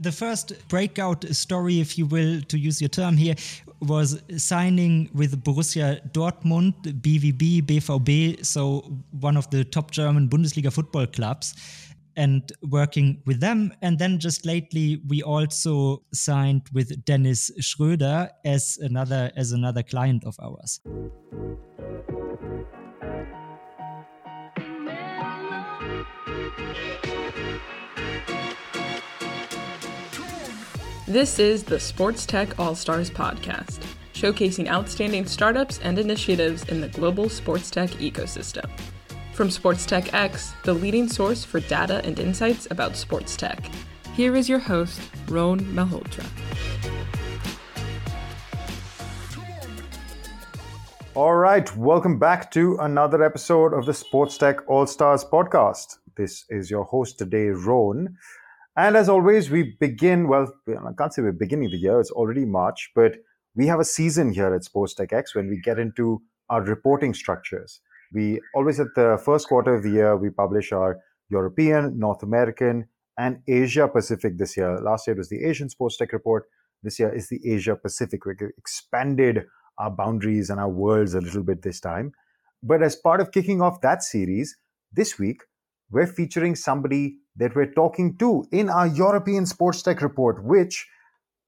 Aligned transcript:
The 0.00 0.12
first 0.12 0.52
breakout 0.68 1.24
story, 1.34 1.80
if 1.80 1.98
you 1.98 2.06
will, 2.06 2.40
to 2.42 2.58
use 2.58 2.80
your 2.80 2.88
term 2.88 3.16
here, 3.16 3.34
was 3.80 4.22
signing 4.36 5.10
with 5.12 5.42
Borussia 5.42 6.00
Dortmund, 6.12 6.74
BVB, 7.00 7.62
BVB, 7.62 8.44
so 8.44 8.80
one 9.20 9.36
of 9.36 9.50
the 9.50 9.64
top 9.64 9.90
German 9.90 10.28
Bundesliga 10.28 10.72
football 10.72 11.06
clubs, 11.06 11.54
and 12.16 12.52
working 12.68 13.22
with 13.26 13.40
them. 13.40 13.72
And 13.82 13.98
then 13.98 14.18
just 14.18 14.46
lately, 14.46 15.00
we 15.08 15.22
also 15.22 16.02
signed 16.12 16.62
with 16.72 17.04
Dennis 17.04 17.50
Schröder 17.60 18.30
as 18.44 18.78
another 18.80 19.32
as 19.36 19.52
another 19.52 19.82
client 19.82 20.24
of 20.24 20.36
ours. 20.40 20.80
This 31.08 31.38
is 31.38 31.64
the 31.64 31.80
Sports 31.80 32.26
Tech 32.26 32.60
All 32.60 32.74
Stars 32.74 33.08
podcast, 33.08 33.78
showcasing 34.12 34.68
outstanding 34.68 35.24
startups 35.24 35.80
and 35.82 35.98
initiatives 35.98 36.64
in 36.64 36.82
the 36.82 36.88
global 36.88 37.30
sports 37.30 37.70
tech 37.70 37.88
ecosystem. 37.92 38.68
From 39.32 39.50
Sports 39.50 39.86
Tech 39.86 40.12
X, 40.12 40.52
the 40.64 40.74
leading 40.74 41.08
source 41.08 41.44
for 41.44 41.60
data 41.60 42.02
and 42.04 42.18
insights 42.18 42.68
about 42.70 42.94
sports 42.94 43.38
tech, 43.38 43.70
here 44.12 44.36
is 44.36 44.50
your 44.50 44.58
host, 44.58 45.00
Ron 45.28 45.60
Malhotra. 45.60 46.26
All 51.14 51.36
right, 51.36 51.74
welcome 51.74 52.18
back 52.18 52.50
to 52.50 52.76
another 52.80 53.24
episode 53.24 53.72
of 53.72 53.86
the 53.86 53.94
Sports 53.94 54.36
Tech 54.36 54.68
All 54.68 54.86
Stars 54.86 55.24
podcast. 55.24 56.00
This 56.16 56.44
is 56.50 56.70
your 56.70 56.84
host 56.84 57.18
today, 57.18 57.46
Ron. 57.46 58.18
And 58.78 58.96
as 58.96 59.08
always, 59.08 59.50
we 59.50 59.74
begin, 59.80 60.28
well, 60.28 60.54
I 60.68 60.92
can't 60.96 61.12
say 61.12 61.20
we're 61.20 61.32
beginning 61.32 61.70
the 61.70 61.78
year, 61.78 61.98
it's 61.98 62.12
already 62.12 62.44
March, 62.44 62.92
but 62.94 63.16
we 63.56 63.66
have 63.66 63.80
a 63.80 63.84
season 63.84 64.32
here 64.32 64.54
at 64.54 64.62
Sports 64.62 64.94
Tech 64.94 65.12
X 65.12 65.34
when 65.34 65.48
we 65.48 65.60
get 65.60 65.80
into 65.80 66.22
our 66.48 66.62
reporting 66.62 67.12
structures. 67.12 67.80
We 68.12 68.40
always 68.54 68.78
at 68.78 68.94
the 68.94 69.20
first 69.24 69.48
quarter 69.48 69.74
of 69.74 69.82
the 69.82 69.90
year, 69.90 70.16
we 70.16 70.30
publish 70.30 70.70
our 70.70 71.00
European, 71.28 71.98
North 71.98 72.22
American, 72.22 72.86
and 73.18 73.40
Asia 73.48 73.88
Pacific 73.88 74.38
this 74.38 74.56
year. 74.56 74.80
Last 74.80 75.08
year 75.08 75.16
was 75.16 75.28
the 75.28 75.44
Asian 75.44 75.68
Sports 75.68 75.96
Tech 75.96 76.12
Report. 76.12 76.44
This 76.84 77.00
year 77.00 77.12
is 77.12 77.28
the 77.28 77.40
Asia 77.44 77.74
Pacific. 77.74 78.24
We 78.24 78.34
expanded 78.56 79.44
our 79.78 79.90
boundaries 79.90 80.50
and 80.50 80.60
our 80.60 80.70
worlds 80.70 81.14
a 81.14 81.20
little 81.20 81.42
bit 81.42 81.62
this 81.62 81.80
time. 81.80 82.12
But 82.62 82.84
as 82.84 82.94
part 82.94 83.20
of 83.20 83.32
kicking 83.32 83.60
off 83.60 83.80
that 83.80 84.04
series, 84.04 84.56
this 84.92 85.18
week, 85.18 85.42
we're 85.90 86.06
featuring 86.06 86.54
somebody 86.54 87.16
that 87.38 87.54
we're 87.54 87.72
talking 87.72 88.16
to 88.18 88.44
in 88.52 88.68
our 88.68 88.86
European 88.86 89.46
Sports 89.46 89.82
Tech 89.82 90.02
report, 90.02 90.44
which, 90.44 90.86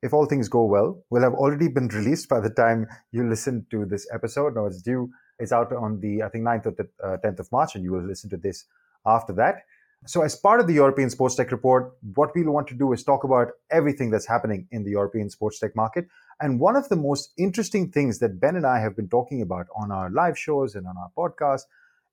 if 0.03 0.15
all 0.15 0.27
things 0.27 0.49
go 0.49 0.65
well, 0.65 1.03
will 1.11 1.23
have 1.23 1.35
already 1.35 1.69
been 1.69 1.89
released 1.89 2.29
by 2.29 2.41
the 2.41 2.51
time 2.51 2.87
you 3.13 3.29
listen 3.29 3.67
to 3.71 3.85
this 3.85 4.09
episode. 4.13 4.55
Now 4.55 4.67
it's 4.67 4.83
due, 4.83 5.11
it's 5.39 5.53
out 5.53 5.73
on 5.73 6.01
the, 6.01 6.23
I 6.23 6.29
think, 6.29 6.45
9th 6.45 6.67
or 6.67 6.71
the, 6.71 6.89
uh, 7.05 7.17
10th 7.25 7.41
of 7.41 7.53
March, 7.53 7.75
and 7.75 7.85
you 7.85 7.93
will 7.93 8.07
listen 8.07 8.31
to 8.31 8.37
this 8.37 8.65
after 9.05 9.33
that. 9.35 9.65
So, 10.07 10.23
as 10.23 10.35
part 10.35 10.61
of 10.61 10.67
the 10.67 10.73
European 10.73 11.11
Sports 11.11 11.35
Tech 11.35 11.53
report, 11.53 11.93
what 12.15 12.31
we'll 12.35 12.51
want 12.51 12.69
to 12.69 12.75
do 12.75 12.93
is 12.95 13.05
talk 13.05 13.25
about 13.25 13.49
everything 13.71 14.11
that's 14.11 14.27
happening 14.27 14.67
in 14.71 14.83
the 14.83 14.93
European 14.93 15.29
sports 15.29 15.59
tech 15.59 15.77
market. 15.77 16.07
And 16.41 16.59
one 16.59 16.75
of 16.75 16.89
the 16.89 16.97
most 16.97 17.35
interesting 17.37 17.91
things 17.91 18.19
that 18.21 18.41
Ben 18.41 18.57
and 18.57 18.67
I 18.67 18.81
have 18.81 18.97
been 18.97 19.11
talking 19.11 19.43
about 19.43 19.67
on 19.77 19.93
our 19.93 20.09
live 20.09 20.39
shows 20.39 20.75
and 20.75 20.87
on 20.87 20.97
our 20.97 21.11
podcast 21.19 21.65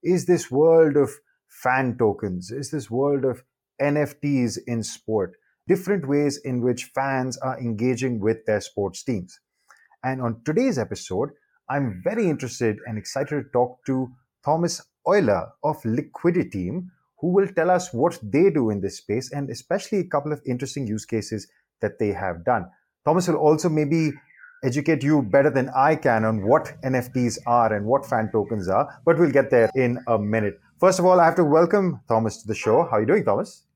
is 0.03 0.25
this 0.25 0.51
world 0.51 0.97
of 0.97 1.11
fan 1.47 1.95
tokens, 1.97 2.51
is 2.51 2.71
this 2.71 2.91
world 2.91 3.23
of 3.23 3.43
NFTs 3.81 4.57
in 4.67 4.83
sport, 4.83 5.35
different 5.67 6.07
ways 6.07 6.37
in 6.37 6.61
which 6.61 6.91
fans 6.95 7.37
are 7.37 7.59
engaging 7.59 8.19
with 8.19 8.45
their 8.45 8.61
sports 8.61 9.03
teams. 9.03 9.39
And 10.03 10.21
on 10.21 10.41
today's 10.45 10.77
episode, 10.77 11.29
I'm 11.69 12.01
very 12.03 12.29
interested 12.29 12.77
and 12.85 12.97
excited 12.97 13.43
to 13.43 13.49
talk 13.51 13.85
to 13.85 14.09
Thomas 14.45 14.81
Euler 15.07 15.49
of 15.63 15.81
Liquiditeam, 15.83 16.87
who 17.19 17.33
will 17.33 17.47
tell 17.47 17.69
us 17.69 17.93
what 17.93 18.17
they 18.23 18.49
do 18.49 18.69
in 18.69 18.79
this 18.81 18.97
space 18.97 19.31
and 19.31 19.49
especially 19.49 19.99
a 19.99 20.07
couple 20.07 20.31
of 20.31 20.41
interesting 20.45 20.87
use 20.87 21.05
cases 21.05 21.47
that 21.81 21.99
they 21.99 22.09
have 22.09 22.45
done. 22.45 22.69
Thomas 23.05 23.27
will 23.27 23.35
also 23.37 23.69
maybe 23.69 24.11
educate 24.63 25.03
you 25.03 25.21
better 25.21 25.49
than 25.49 25.69
I 25.75 25.95
can 25.95 26.25
on 26.25 26.45
what 26.45 26.73
NFTs 26.83 27.39
are 27.45 27.73
and 27.73 27.85
what 27.85 28.05
fan 28.05 28.29
tokens 28.31 28.67
are, 28.67 28.87
but 29.05 29.19
we'll 29.19 29.31
get 29.31 29.49
there 29.49 29.69
in 29.75 29.99
a 30.07 30.17
minute. 30.17 30.59
First 30.79 30.99
of 30.99 31.05
all, 31.05 31.19
I 31.19 31.25
have 31.25 31.35
to 31.35 31.43
welcome 31.43 32.01
Thomas 32.07 32.41
to 32.41 32.47
the 32.47 32.55
show. 32.55 32.83
How 32.83 32.97
are 32.97 33.01
you 33.01 33.07
doing, 33.07 33.25
Thomas? 33.25 33.66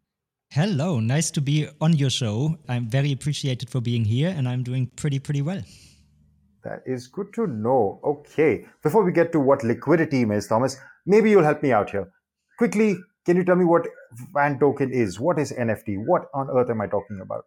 Hello, 0.54 1.00
nice 1.00 1.32
to 1.32 1.40
be 1.40 1.70
on 1.80 1.94
your 1.94 2.10
show. 2.10 2.58
I'm 2.68 2.86
very 2.90 3.14
appreciated 3.14 3.70
for 3.70 3.80
being 3.80 4.04
here, 4.04 4.34
and 4.36 4.50
I'm 4.50 4.64
doing 4.64 4.88
pretty, 4.98 5.18
pretty 5.18 5.42
well. 5.42 5.62
That 6.66 6.82
is 6.86 7.08
good 7.08 7.34
to 7.36 7.48
know. 7.48 8.02
Okay, 8.04 8.66
before 8.84 9.06
we 9.06 9.14
get 9.14 9.32
to 9.32 9.40
what 9.40 9.64
liquidity 9.64 10.24
is, 10.24 10.48
Thomas, 10.48 10.76
maybe 11.06 11.30
you'll 11.30 11.46
help 11.46 11.64
me 11.64 11.72
out 11.72 11.92
here. 11.92 12.12
Quickly, 12.58 12.98
can 13.26 13.38
you 13.38 13.46
tell 13.46 13.56
me 13.56 13.64
what 13.64 13.88
fan 14.34 14.60
token 14.60 14.92
is? 14.92 15.22
What 15.22 15.40
is 15.40 15.54
NFT? 15.54 16.06
What 16.06 16.24
on 16.34 16.50
earth 16.50 16.70
am 16.70 16.82
I 16.82 16.88
talking 16.88 17.22
about? 17.22 17.46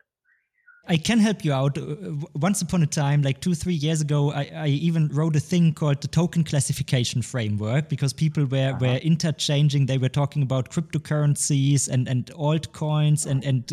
I 0.87 0.99
can 0.99 1.19
help 1.19 1.45
you 1.45 1.53
out. 1.53 1.79
Uh, 1.79 2.13
once 2.35 2.61
upon 2.61 2.83
a 2.83 2.87
time, 2.87 3.23
like 3.23 3.41
two, 3.41 3.55
three 3.55 3.75
years 3.75 4.03
ago, 4.03 4.33
I, 4.33 4.51
I 4.55 4.67
even 4.67 5.09
wrote 5.09 5.35
a 5.35 5.41
thing 5.41 5.73
called 5.73 6.03
the 6.03 6.09
token 6.09 6.45
classification 6.45 7.23
framework 7.23 7.89
because 7.89 8.13
people 8.13 8.45
were, 8.45 8.71
uh-huh. 8.71 8.79
were 8.81 8.97
interchanging. 8.97 9.87
They 9.87 9.97
were 9.97 10.11
talking 10.11 10.43
about 10.43 10.71
cryptocurrencies 10.71 11.89
and, 11.89 12.07
and 12.07 12.27
altcoins, 12.27 13.25
and, 13.27 13.43
and 13.45 13.67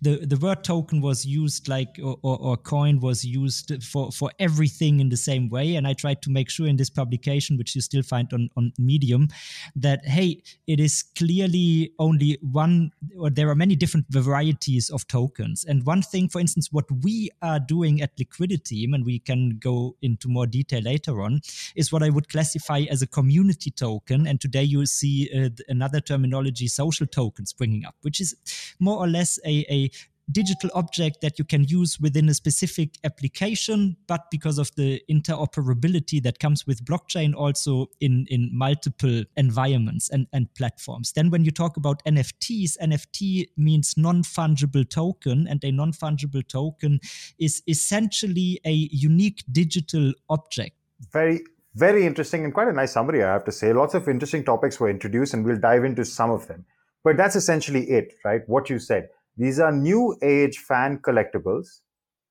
the, 0.00 0.24
the 0.24 0.38
word 0.38 0.64
token 0.64 1.02
was 1.02 1.26
used 1.26 1.68
like, 1.68 1.98
or, 2.02 2.16
or 2.22 2.56
coin 2.56 3.00
was 3.00 3.22
used 3.24 3.84
for, 3.84 4.10
for 4.10 4.30
everything 4.38 5.00
in 5.00 5.10
the 5.10 5.16
same 5.16 5.50
way. 5.50 5.76
And 5.76 5.86
I 5.86 5.92
tried 5.92 6.22
to 6.22 6.30
make 6.30 6.48
sure 6.48 6.66
in 6.66 6.76
this 6.76 6.90
publication, 6.90 7.58
which 7.58 7.74
you 7.74 7.82
still 7.82 8.02
find 8.02 8.32
on, 8.32 8.48
on 8.56 8.72
Medium, 8.78 9.28
that, 9.74 10.06
hey, 10.06 10.42
it 10.66 10.80
is 10.80 11.04
clearly 11.16 11.92
only 11.98 12.38
one, 12.40 12.92
or 13.18 13.28
there 13.28 13.50
are 13.50 13.54
many 13.54 13.76
different 13.76 14.06
varieties 14.08 14.88
of 14.88 15.06
tokens. 15.06 15.64
And 15.64 15.84
one 15.84 16.00
thing, 16.00 16.28
for 16.28 16.45
instance, 16.46 16.72
what 16.72 16.88
we 17.06 17.30
are 17.42 17.60
doing 17.74 18.00
at 18.04 18.12
Liquidity, 18.18 18.84
and 18.84 19.04
we 19.04 19.18
can 19.18 19.58
go 19.58 19.96
into 20.00 20.28
more 20.28 20.46
detail 20.46 20.82
later 20.92 21.14
on, 21.26 21.40
is 21.74 21.92
what 21.92 22.02
I 22.02 22.10
would 22.10 22.28
classify 22.28 22.80
as 22.94 23.02
a 23.02 23.06
community 23.18 23.70
token. 23.70 24.26
And 24.26 24.40
today 24.40 24.62
you 24.62 24.86
see 24.86 25.16
uh, 25.36 25.50
another 25.68 26.00
terminology, 26.00 26.68
social 26.68 27.06
tokens, 27.06 27.52
bringing 27.52 27.84
up, 27.84 27.96
which 28.02 28.20
is 28.20 28.34
more 28.78 28.98
or 28.98 29.08
less 29.08 29.38
a, 29.44 29.54
a 29.78 29.90
digital 30.30 30.70
object 30.74 31.20
that 31.20 31.38
you 31.38 31.44
can 31.44 31.64
use 31.64 32.00
within 32.00 32.28
a 32.28 32.34
specific 32.34 32.96
application, 33.04 33.96
but 34.06 34.30
because 34.30 34.58
of 34.58 34.74
the 34.76 35.00
interoperability 35.10 36.22
that 36.22 36.38
comes 36.38 36.66
with 36.66 36.84
blockchain, 36.84 37.34
also 37.34 37.86
in, 38.00 38.26
in 38.28 38.50
multiple 38.52 39.24
environments 39.36 40.10
and, 40.10 40.26
and 40.32 40.52
platforms. 40.54 41.12
Then, 41.12 41.30
when 41.30 41.44
you 41.44 41.50
talk 41.50 41.76
about 41.76 42.04
NFTs, 42.04 42.76
NFT 42.82 43.48
means 43.56 43.94
non 43.96 44.22
fungible 44.22 44.88
token, 44.88 45.46
and 45.48 45.62
a 45.64 45.70
non 45.70 45.92
fungible 45.92 46.46
token 46.46 47.00
is 47.38 47.62
essentially 47.68 48.60
a 48.64 48.72
unique 48.72 49.44
digital 49.52 50.12
object. 50.28 50.76
Very 51.12 51.40
very 51.76 52.06
interesting 52.06 52.42
and 52.42 52.54
quite 52.54 52.68
a 52.68 52.72
nice 52.72 52.92
summary, 52.92 53.22
I 53.22 53.30
have 53.30 53.44
to 53.44 53.52
say. 53.52 53.74
Lots 53.74 53.92
of 53.92 54.08
interesting 54.08 54.44
topics 54.44 54.80
were 54.80 54.88
introduced, 54.88 55.34
and 55.34 55.44
we'll 55.44 55.58
dive 55.58 55.84
into 55.84 56.06
some 56.06 56.30
of 56.30 56.48
them. 56.48 56.64
But 57.04 57.18
that's 57.18 57.36
essentially 57.36 57.84
it, 57.90 58.14
right? 58.24 58.40
What 58.46 58.70
you 58.70 58.78
said. 58.78 59.10
These 59.36 59.58
are 59.60 59.72
new 59.72 60.16
age 60.22 60.58
fan 60.58 60.98
collectibles, 60.98 61.80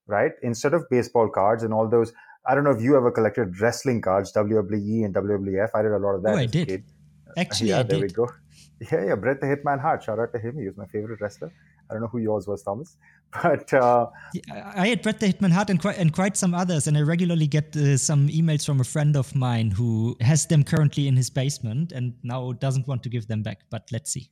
right? 0.07 0.31
Instead 0.41 0.73
of 0.73 0.83
baseball 0.89 1.29
cards 1.29 1.63
and 1.63 1.73
all 1.73 1.87
those. 1.87 2.11
I 2.47 2.53
don't 2.53 2.63
know 2.63 2.71
if 2.71 2.81
you 2.81 2.95
ever 2.95 3.11
collected 3.11 3.59
wrestling 3.59 4.01
cards, 4.01 4.31
WWE 4.33 5.05
and 5.05 5.13
WWF. 5.15 5.69
I 5.73 5.81
did 5.81 5.91
a 5.91 5.97
lot 5.97 6.15
of 6.15 6.23
that. 6.23 6.35
Oh, 6.35 6.37
I 6.37 6.45
did. 6.45 6.83
Actually, 7.37 7.69
yeah, 7.69 7.79
I 7.79 7.83
there 7.83 7.99
did. 7.99 8.11
we 8.11 8.13
go. 8.13 8.29
Yeah, 8.91 9.05
yeah. 9.05 9.15
Bret 9.15 9.39
the 9.39 9.47
Hitman 9.47 9.79
Hart. 9.79 10.03
Shout 10.03 10.19
out 10.19 10.33
to 10.33 10.39
him. 10.39 10.57
He 10.59 10.65
was 10.65 10.75
my 10.75 10.85
favorite 10.87 11.21
wrestler. 11.21 11.49
I 11.89 11.93
don't 11.93 12.01
know 12.01 12.09
who 12.09 12.17
yours 12.17 12.45
was, 12.45 12.61
Thomas, 12.61 12.97
but 13.43 13.73
uh, 13.73 14.07
I 14.51 14.89
had 14.89 15.01
Bret 15.01 15.21
the 15.21 15.31
Hitman 15.31 15.51
Hart 15.51 15.69
and 15.69 15.79
quite 15.79 15.97
and 15.97 16.11
quite 16.11 16.35
some 16.35 16.53
others, 16.53 16.85
and 16.85 16.97
I 16.97 17.01
regularly 17.01 17.47
get 17.47 17.73
uh, 17.77 17.95
some 17.95 18.27
emails 18.27 18.65
from 18.65 18.81
a 18.81 18.83
friend 18.83 19.15
of 19.15 19.33
mine 19.33 19.71
who 19.71 20.17
has 20.19 20.45
them 20.47 20.63
currently 20.63 21.07
in 21.07 21.15
his 21.15 21.29
basement 21.29 21.93
and 21.93 22.15
now 22.21 22.51
doesn't 22.51 22.85
want 22.85 23.01
to 23.03 23.09
give 23.09 23.27
them 23.27 23.43
back. 23.43 23.61
But 23.69 23.87
let's 23.93 24.11
see 24.11 24.29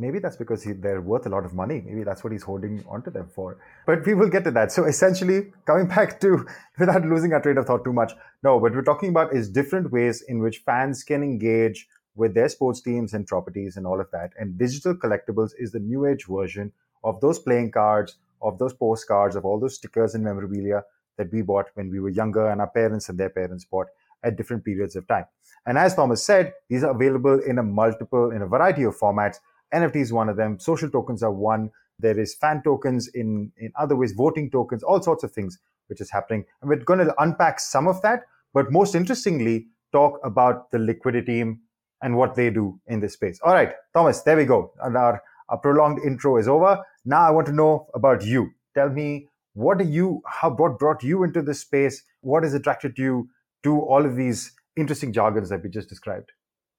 maybe 0.00 0.18
that's 0.18 0.36
because 0.36 0.62
he, 0.62 0.72
they're 0.72 1.00
worth 1.00 1.26
a 1.26 1.28
lot 1.28 1.44
of 1.44 1.54
money. 1.54 1.82
Maybe 1.84 2.02
that's 2.02 2.24
what 2.24 2.32
he's 2.32 2.42
holding 2.42 2.82
onto 2.88 3.10
them 3.10 3.28
for. 3.28 3.58
But 3.86 4.04
we 4.06 4.14
will 4.14 4.28
get 4.28 4.44
to 4.44 4.50
that. 4.52 4.72
So 4.72 4.84
essentially, 4.84 5.52
coming 5.66 5.86
back 5.96 6.20
to 6.20 6.46
without 6.78 7.04
losing 7.04 7.32
our 7.32 7.40
train 7.40 7.58
of 7.58 7.66
thought 7.66 7.84
too 7.84 7.92
much, 7.92 8.12
no, 8.42 8.56
what 8.56 8.72
we're 8.74 8.82
talking 8.82 9.10
about 9.10 9.34
is 9.34 9.48
different 9.48 9.92
ways 9.92 10.22
in 10.22 10.40
which 10.40 10.58
fans 10.58 11.02
can 11.02 11.22
engage 11.22 11.86
with 12.14 12.34
their 12.34 12.48
sports 12.48 12.80
teams 12.80 13.14
and 13.14 13.26
properties 13.26 13.76
and 13.76 13.86
all 13.86 14.00
of 14.00 14.10
that. 14.12 14.32
And 14.38 14.58
digital 14.58 14.94
collectibles 14.94 15.50
is 15.58 15.72
the 15.72 15.78
new 15.78 16.06
age 16.06 16.26
version 16.26 16.72
of 17.04 17.20
those 17.20 17.38
playing 17.38 17.70
cards, 17.70 18.16
of 18.42 18.58
those 18.58 18.72
postcards, 18.72 19.36
of 19.36 19.44
all 19.44 19.60
those 19.60 19.76
stickers 19.76 20.14
and 20.14 20.24
memorabilia 20.24 20.82
that 21.16 21.32
we 21.32 21.42
bought 21.42 21.66
when 21.74 21.90
we 21.90 22.00
were 22.00 22.08
younger 22.08 22.48
and 22.48 22.60
our 22.60 22.70
parents 22.70 23.08
and 23.08 23.18
their 23.18 23.30
parents 23.30 23.64
bought 23.64 23.86
at 24.22 24.36
different 24.36 24.64
periods 24.64 24.96
of 24.96 25.06
time. 25.06 25.24
And 25.66 25.78
as 25.78 25.94
Thomas 25.94 26.24
said, 26.24 26.54
these 26.68 26.84
are 26.84 26.90
available 26.90 27.40
in 27.40 27.58
a 27.58 27.62
multiple, 27.62 28.30
in 28.30 28.42
a 28.42 28.46
variety 28.46 28.84
of 28.84 28.98
formats 28.98 29.36
NFT 29.74 29.96
is 29.96 30.12
one 30.12 30.28
of 30.28 30.36
them. 30.36 30.58
Social 30.58 30.90
tokens 30.90 31.22
are 31.22 31.32
one. 31.32 31.70
There 31.98 32.18
is 32.18 32.34
fan 32.34 32.62
tokens 32.62 33.08
in, 33.08 33.52
in 33.58 33.72
other 33.78 33.96
ways, 33.96 34.12
voting 34.12 34.50
tokens, 34.50 34.82
all 34.82 35.02
sorts 35.02 35.22
of 35.22 35.32
things 35.32 35.58
which 35.88 36.00
is 36.00 36.10
happening. 36.10 36.44
And 36.60 36.70
we're 36.70 36.76
going 36.76 37.00
to 37.00 37.14
unpack 37.18 37.60
some 37.60 37.86
of 37.88 38.00
that, 38.02 38.22
but 38.54 38.72
most 38.72 38.94
interestingly, 38.94 39.66
talk 39.92 40.20
about 40.24 40.70
the 40.70 40.78
Liquiditeam 40.78 41.58
and 42.02 42.16
what 42.16 42.34
they 42.34 42.50
do 42.50 42.80
in 42.86 43.00
this 43.00 43.14
space. 43.14 43.40
All 43.42 43.52
right, 43.52 43.72
Thomas, 43.92 44.22
there 44.22 44.36
we 44.36 44.44
go. 44.44 44.72
And 44.82 44.96
our, 44.96 45.22
our 45.48 45.58
prolonged 45.58 45.98
intro 46.04 46.36
is 46.36 46.48
over. 46.48 46.82
Now 47.04 47.22
I 47.22 47.30
want 47.30 47.46
to 47.48 47.52
know 47.52 47.88
about 47.94 48.24
you. 48.24 48.50
Tell 48.74 48.88
me 48.88 49.26
what 49.54 49.80
are 49.80 49.84
you 49.84 50.22
how 50.26 50.50
what 50.50 50.78
brought 50.78 51.02
you 51.02 51.24
into 51.24 51.42
this 51.42 51.60
space? 51.60 52.02
What 52.20 52.44
has 52.44 52.54
attracted 52.54 52.98
you 52.98 53.28
to 53.64 53.80
all 53.80 54.06
of 54.06 54.16
these 54.16 54.52
interesting 54.76 55.12
jargons 55.12 55.48
that 55.48 55.62
we 55.62 55.68
just 55.68 55.88
described? 55.88 56.30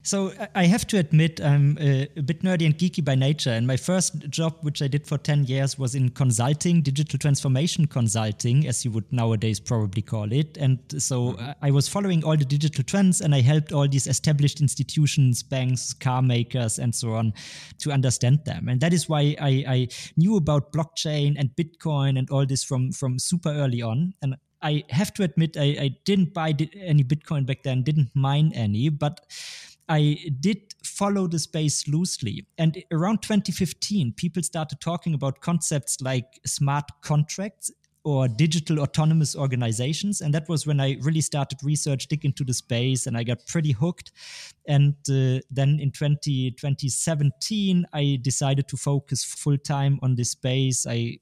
So 0.03 0.33
I 0.55 0.65
have 0.65 0.87
to 0.87 0.97
admit, 0.97 1.39
I'm 1.41 1.77
a 1.79 2.07
bit 2.07 2.41
nerdy 2.41 2.65
and 2.65 2.75
geeky 2.75 3.05
by 3.05 3.13
nature. 3.13 3.51
And 3.51 3.67
my 3.67 3.77
first 3.77 4.29
job, 4.29 4.55
which 4.61 4.81
I 4.81 4.87
did 4.87 5.05
for 5.05 5.17
10 5.17 5.45
years, 5.45 5.77
was 5.77 5.93
in 5.93 6.09
consulting, 6.09 6.81
digital 6.81 7.19
transformation 7.19 7.85
consulting, 7.85 8.67
as 8.67 8.83
you 8.83 8.89
would 8.91 9.11
nowadays 9.13 9.59
probably 9.59 10.01
call 10.01 10.31
it. 10.31 10.57
And 10.57 10.79
so 10.97 11.33
mm-hmm. 11.33 11.51
I 11.61 11.69
was 11.69 11.87
following 11.87 12.23
all 12.23 12.35
the 12.35 12.45
digital 12.45 12.83
trends 12.83 13.21
and 13.21 13.35
I 13.35 13.41
helped 13.41 13.71
all 13.71 13.87
these 13.87 14.07
established 14.07 14.59
institutions, 14.59 15.43
banks, 15.43 15.93
car 15.93 16.23
makers, 16.23 16.79
and 16.79 16.95
so 16.95 17.13
on 17.13 17.33
to 17.79 17.91
understand 17.91 18.43
them. 18.45 18.69
And 18.69 18.81
that 18.81 18.93
is 18.93 19.07
why 19.07 19.35
I, 19.39 19.63
I 19.67 19.87
knew 20.17 20.35
about 20.35 20.73
blockchain 20.73 21.35
and 21.37 21.51
Bitcoin 21.55 22.17
and 22.17 22.27
all 22.31 22.47
this 22.47 22.63
from, 22.63 22.91
from 22.91 23.19
super 23.19 23.49
early 23.49 23.83
on. 23.83 24.15
And 24.23 24.35
I 24.63 24.83
have 24.89 25.13
to 25.15 25.23
admit, 25.23 25.57
I, 25.57 25.75
I 25.79 25.95
didn't 26.05 26.33
buy 26.33 26.55
any 26.75 27.03
Bitcoin 27.03 27.45
back 27.45 27.63
then, 27.63 27.83
didn't 27.83 28.09
mine 28.15 28.51
any, 28.53 28.89
but 28.89 29.21
I 29.91 30.15
did 30.39 30.73
follow 30.85 31.27
the 31.27 31.37
space 31.37 31.85
loosely. 31.85 32.47
And 32.57 32.81
around 32.93 33.21
2015, 33.23 34.13
people 34.13 34.41
started 34.41 34.79
talking 34.79 35.13
about 35.13 35.41
concepts 35.41 35.99
like 35.99 36.39
smart 36.45 36.85
contracts 37.01 37.71
or 38.05 38.29
digital 38.29 38.79
autonomous 38.79 39.35
organizations. 39.35 40.21
And 40.21 40.33
that 40.33 40.47
was 40.47 40.65
when 40.65 40.79
I 40.79 40.97
really 41.01 41.19
started 41.19 41.59
research, 41.61 42.07
dig 42.07 42.23
into 42.23 42.45
the 42.45 42.53
space, 42.53 43.05
and 43.05 43.17
I 43.17 43.23
got 43.23 43.45
pretty 43.47 43.73
hooked. 43.73 44.13
And 44.65 44.95
uh, 45.09 45.41
then 45.51 45.77
in 45.81 45.91
20, 45.91 46.51
2017, 46.51 47.85
I 47.91 48.17
decided 48.21 48.69
to 48.69 48.77
focus 48.77 49.25
full 49.25 49.57
time 49.57 49.99
on 50.01 50.15
this 50.15 50.31
space. 50.31 50.87
I 50.87 51.17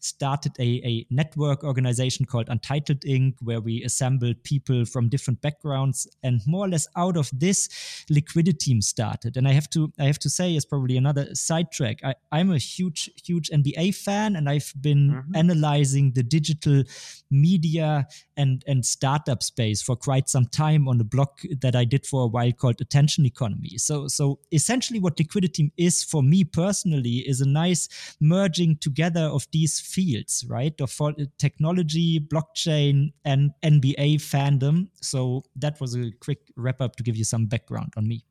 started 0.00 0.52
a, 0.58 0.80
a 0.84 1.06
network 1.10 1.64
organization 1.64 2.26
called 2.26 2.48
Untitled 2.48 3.00
Inc., 3.00 3.34
where 3.40 3.60
we 3.60 3.82
assembled 3.82 4.42
people 4.44 4.84
from 4.84 5.08
different 5.08 5.40
backgrounds, 5.40 6.06
and 6.22 6.40
more 6.46 6.66
or 6.66 6.68
less 6.68 6.86
out 6.96 7.16
of 7.16 7.30
this, 7.32 7.68
Liquiditeam 8.10 8.82
started. 8.82 9.36
And 9.36 9.46
I 9.46 9.52
have 9.52 9.68
to 9.70 9.92
I 9.98 10.04
have 10.04 10.18
to 10.20 10.30
say, 10.30 10.56
as 10.56 10.64
probably 10.64 10.96
another 10.96 11.34
sidetrack, 11.34 12.00
I, 12.04 12.14
I'm 12.32 12.50
a 12.52 12.58
huge 12.58 13.10
huge 13.24 13.50
NBA 13.50 13.94
fan, 13.94 14.36
and 14.36 14.48
I've 14.48 14.72
been 14.80 15.10
mm-hmm. 15.10 15.36
analyzing 15.36 16.12
the 16.12 16.22
digital 16.22 16.84
media 17.30 18.06
and 18.36 18.64
and 18.66 18.84
startup 18.84 19.42
space 19.42 19.82
for 19.82 19.96
quite 19.96 20.28
some 20.28 20.46
time 20.46 20.88
on 20.88 21.00
a 21.00 21.04
blog 21.04 21.28
that 21.60 21.74
I 21.76 21.84
did 21.84 22.06
for 22.06 22.24
a 22.24 22.26
while 22.26 22.52
called 22.52 22.80
Attention 22.80 23.26
Economy. 23.26 23.78
So 23.78 24.08
so 24.08 24.38
essentially, 24.52 25.00
what 25.00 25.18
liquidity 25.18 25.72
is 25.76 26.02
for 26.02 26.22
me 26.22 26.44
personally 26.44 27.18
is 27.28 27.40
a 27.40 27.48
nice 27.48 27.88
merging 28.20 28.76
together 28.76 29.22
of 29.22 29.50
these 29.58 29.80
fields, 29.80 30.44
right? 30.48 30.76
Of 30.80 30.92
technology, 31.38 32.20
blockchain, 32.20 33.12
and 33.24 33.50
NBA 33.62 34.16
fandom. 34.32 34.88
So 35.00 35.42
that 35.56 35.80
was 35.80 35.96
a 35.96 36.10
quick 36.20 36.40
wrap 36.56 36.80
up 36.80 36.96
to 36.96 37.02
give 37.02 37.16
you 37.16 37.24
some 37.24 37.46
background 37.46 37.92
on 37.96 38.06
me. 38.06 38.24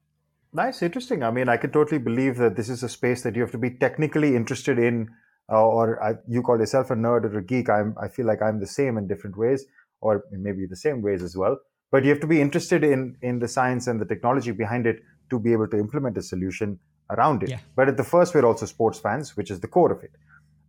Nice, 0.53 0.81
interesting. 0.81 1.23
I 1.23 1.31
mean, 1.31 1.49
I 1.49 1.57
can 1.57 1.71
totally 1.71 1.99
believe 1.99 2.37
that 2.37 2.55
this 2.55 2.69
is 2.69 2.81
a 2.83 2.89
space 2.89 3.21
that 3.23 3.35
you 3.35 3.41
have 3.41 3.51
to 3.51 3.57
be 3.57 3.71
technically 3.71 4.35
interested 4.35 4.79
in, 4.79 5.09
uh, 5.51 5.65
or 5.77 6.01
I, 6.01 6.15
you 6.27 6.41
call 6.41 6.57
yourself 6.57 6.89
a 6.89 6.95
nerd 6.95 7.25
or 7.25 7.37
a 7.39 7.43
geek. 7.43 7.69
I'm, 7.69 7.95
I 8.01 8.07
feel 8.07 8.25
like 8.25 8.41
I'm 8.41 8.59
the 8.59 8.67
same 8.79 8.97
in 8.97 9.07
different 9.07 9.37
ways, 9.37 9.65
or 10.01 10.23
maybe 10.31 10.65
the 10.65 10.81
same 10.87 11.01
ways 11.01 11.21
as 11.21 11.35
well. 11.35 11.57
But 11.91 12.03
you 12.03 12.09
have 12.09 12.21
to 12.21 12.27
be 12.27 12.41
interested 12.41 12.83
in 12.83 13.17
in 13.21 13.39
the 13.39 13.47
science 13.47 13.87
and 13.87 13.99
the 14.03 14.09
technology 14.13 14.51
behind 14.51 14.87
it 14.91 14.97
to 15.31 15.39
be 15.39 15.53
able 15.53 15.69
to 15.73 15.77
implement 15.77 16.17
a 16.17 16.21
solution 16.21 16.79
around 17.09 17.43
it. 17.43 17.49
Yeah. 17.49 17.59
But 17.75 17.87
at 17.87 17.97
the 17.97 18.03
first, 18.03 18.33
we're 18.33 18.45
also 18.45 18.65
sports 18.65 18.99
fans, 18.99 19.35
which 19.37 19.51
is 19.51 19.59
the 19.59 19.67
core 19.67 19.91
of 19.91 20.03
it. 20.03 20.11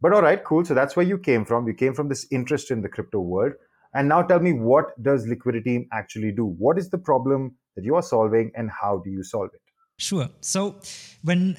But 0.00 0.12
all 0.12 0.22
right, 0.22 0.42
cool. 0.44 0.64
So 0.64 0.74
that's 0.74 0.96
where 0.96 1.06
you 1.06 1.18
came 1.18 1.44
from. 1.44 1.66
You 1.66 1.74
came 1.74 1.94
from 1.94 2.08
this 2.08 2.26
interest 2.30 2.70
in 2.70 2.82
the 2.82 2.88
crypto 2.88 3.20
world. 3.20 3.52
And 3.94 4.08
now 4.08 4.22
tell 4.22 4.38
me, 4.40 4.52
what 4.52 5.00
does 5.02 5.26
Liquidity 5.26 5.88
actually 5.92 6.32
do? 6.32 6.44
What 6.44 6.78
is 6.78 6.90
the 6.90 6.98
problem 6.98 7.56
that 7.74 7.84
you 7.84 7.94
are 7.94 8.02
solving 8.02 8.52
and 8.54 8.70
how 8.70 9.02
do 9.04 9.10
you 9.10 9.22
solve 9.22 9.50
it? 9.54 9.60
Sure. 9.98 10.28
So 10.40 10.80
when 11.22 11.58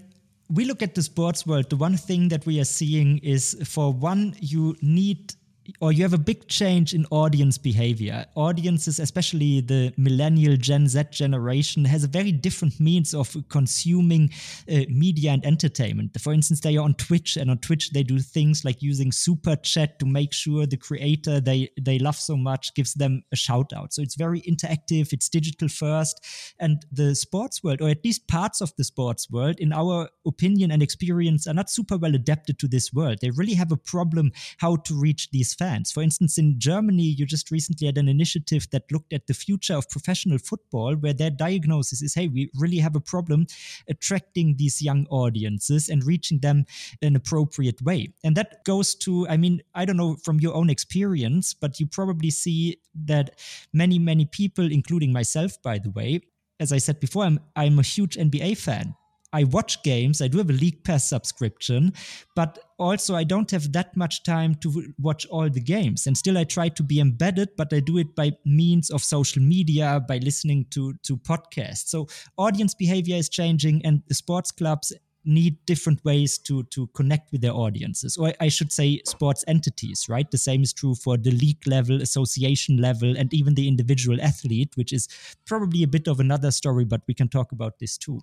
we 0.49 0.65
look 0.65 0.81
at 0.81 0.95
the 0.95 1.03
sports 1.03 1.45
world, 1.45 1.69
the 1.69 1.75
one 1.75 1.97
thing 1.97 2.29
that 2.29 2.45
we 2.45 2.59
are 2.59 2.65
seeing 2.65 3.17
is 3.19 3.57
for 3.65 3.91
one, 3.91 4.35
you 4.39 4.75
need 4.81 5.33
or 5.79 5.91
you 5.91 6.03
have 6.03 6.13
a 6.13 6.17
big 6.17 6.47
change 6.47 6.93
in 6.93 7.05
audience 7.11 7.57
behavior. 7.57 8.25
Audiences, 8.35 8.99
especially 8.99 9.61
the 9.61 9.93
millennial 9.97 10.57
Gen 10.57 10.87
Z 10.87 11.03
generation, 11.11 11.85
has 11.85 12.03
a 12.03 12.07
very 12.07 12.31
different 12.31 12.79
means 12.79 13.13
of 13.13 13.35
consuming 13.49 14.29
uh, 14.71 14.81
media 14.89 15.31
and 15.31 15.45
entertainment. 15.45 16.19
For 16.19 16.33
instance, 16.33 16.61
they 16.61 16.77
are 16.77 16.83
on 16.83 16.93
Twitch, 16.95 17.37
and 17.37 17.49
on 17.49 17.57
Twitch 17.59 17.91
they 17.91 18.03
do 18.03 18.19
things 18.19 18.65
like 18.65 18.81
using 18.81 19.11
super 19.11 19.55
chat 19.55 19.99
to 19.99 20.05
make 20.05 20.33
sure 20.33 20.65
the 20.65 20.77
creator 20.77 21.39
they 21.39 21.69
they 21.79 21.99
love 21.99 22.15
so 22.15 22.35
much 22.35 22.73
gives 22.73 22.93
them 22.93 23.23
a 23.31 23.35
shout 23.35 23.73
out. 23.73 23.93
So 23.93 24.01
it's 24.01 24.15
very 24.15 24.41
interactive. 24.41 25.13
It's 25.13 25.29
digital 25.29 25.67
first, 25.67 26.23
and 26.59 26.85
the 26.91 27.15
sports 27.15 27.63
world, 27.63 27.81
or 27.81 27.89
at 27.89 28.03
least 28.03 28.27
parts 28.27 28.61
of 28.61 28.73
the 28.77 28.83
sports 28.83 29.29
world, 29.29 29.59
in 29.59 29.73
our 29.73 30.09
opinion 30.25 30.71
and 30.71 30.81
experience, 30.81 31.47
are 31.47 31.53
not 31.53 31.69
super 31.69 31.97
well 31.97 32.15
adapted 32.15 32.59
to 32.59 32.67
this 32.67 32.93
world. 32.93 33.19
They 33.21 33.29
really 33.31 33.55
have 33.55 33.71
a 33.71 33.77
problem 33.77 34.31
how 34.57 34.77
to 34.77 34.99
reach 34.99 35.29
these 35.31 35.53
fans. 35.59 35.91
For 35.91 36.01
instance, 36.01 36.37
in 36.37 36.59
Germany, 36.59 37.03
you 37.03 37.25
just 37.25 37.51
recently 37.51 37.85
had 37.85 37.97
an 37.97 38.09
initiative 38.09 38.67
that 38.71 38.91
looked 38.91 39.13
at 39.13 39.27
the 39.27 39.33
future 39.33 39.75
of 39.75 39.89
professional 39.89 40.39
football, 40.39 40.95
where 40.95 41.13
their 41.13 41.29
diagnosis 41.29 42.01
is 42.01 42.13
hey, 42.13 42.27
we 42.27 42.49
really 42.55 42.77
have 42.77 42.95
a 42.95 43.01
problem 43.13 43.45
attracting 43.87 44.55
these 44.55 44.81
young 44.81 45.05
audiences 45.09 45.89
and 45.89 46.03
reaching 46.05 46.39
them 46.39 46.65
in 47.01 47.09
an 47.09 47.15
appropriate 47.15 47.81
way. 47.81 48.13
And 48.23 48.35
that 48.37 48.63
goes 48.63 48.95
to, 48.95 49.27
I 49.27 49.37
mean, 49.37 49.61
I 49.75 49.85
don't 49.85 49.97
know 49.97 50.15
from 50.15 50.39
your 50.39 50.55
own 50.55 50.69
experience, 50.69 51.53
but 51.53 51.79
you 51.79 51.85
probably 51.87 52.31
see 52.31 52.79
that 53.05 53.39
many, 53.73 53.99
many 53.99 54.25
people, 54.25 54.71
including 54.71 55.11
myself, 55.13 55.61
by 55.61 55.77
the 55.79 55.91
way, 55.91 56.21
as 56.59 56.73
I 56.73 56.77
said 56.77 56.99
before, 56.99 57.23
I'm, 57.23 57.39
I'm 57.55 57.79
a 57.79 57.83
huge 57.83 58.15
NBA 58.15 58.57
fan. 58.57 58.95
I 59.31 59.43
watch 59.43 59.83
games. 59.83 60.21
I 60.21 60.27
do 60.27 60.39
have 60.39 60.49
a 60.49 60.53
League 60.53 60.83
Pass 60.83 61.07
subscription, 61.07 61.93
but 62.35 62.59
also 62.77 63.15
I 63.15 63.23
don't 63.23 63.51
have 63.51 63.71
that 63.73 63.95
much 63.95 64.23
time 64.23 64.55
to 64.55 64.93
watch 64.99 65.25
all 65.27 65.49
the 65.49 65.61
games. 65.61 66.07
And 66.07 66.17
still, 66.17 66.37
I 66.37 66.43
try 66.45 66.69
to 66.69 66.83
be 66.83 66.99
embedded, 66.99 67.49
but 67.55 67.71
I 67.73 67.79
do 67.79 67.97
it 67.97 68.15
by 68.15 68.31
means 68.45 68.89
of 68.89 69.03
social 69.03 69.41
media, 69.41 70.03
by 70.07 70.17
listening 70.17 70.65
to 70.71 70.93
to 71.03 71.17
podcasts. 71.17 71.87
So 71.89 72.07
audience 72.37 72.73
behavior 72.73 73.17
is 73.17 73.29
changing, 73.29 73.85
and 73.85 74.01
the 74.07 74.15
sports 74.15 74.51
clubs 74.51 74.93
need 75.25 75.57
different 75.65 76.03
ways 76.05 76.37
to 76.37 76.63
to 76.63 76.87
connect 76.87 77.31
with 77.31 77.41
their 77.41 77.53
audiences 77.53 78.15
or 78.15 78.33
i 78.39 78.47
should 78.47 78.71
say 78.71 79.01
sports 79.05 79.43
entities 79.47 80.05
right 80.07 80.31
the 80.31 80.37
same 80.37 80.63
is 80.63 80.71
true 80.71 80.95
for 80.95 81.17
the 81.17 81.31
league 81.31 81.67
level 81.67 82.01
association 82.01 82.77
level 82.77 83.17
and 83.17 83.33
even 83.33 83.53
the 83.53 83.67
individual 83.67 84.19
athlete 84.21 84.71
which 84.75 84.93
is 84.93 85.07
probably 85.45 85.83
a 85.83 85.87
bit 85.87 86.07
of 86.07 86.19
another 86.19 86.51
story 86.51 86.85
but 86.85 87.01
we 87.07 87.13
can 87.13 87.27
talk 87.27 87.51
about 87.51 87.77
this 87.79 87.97
too 87.97 88.21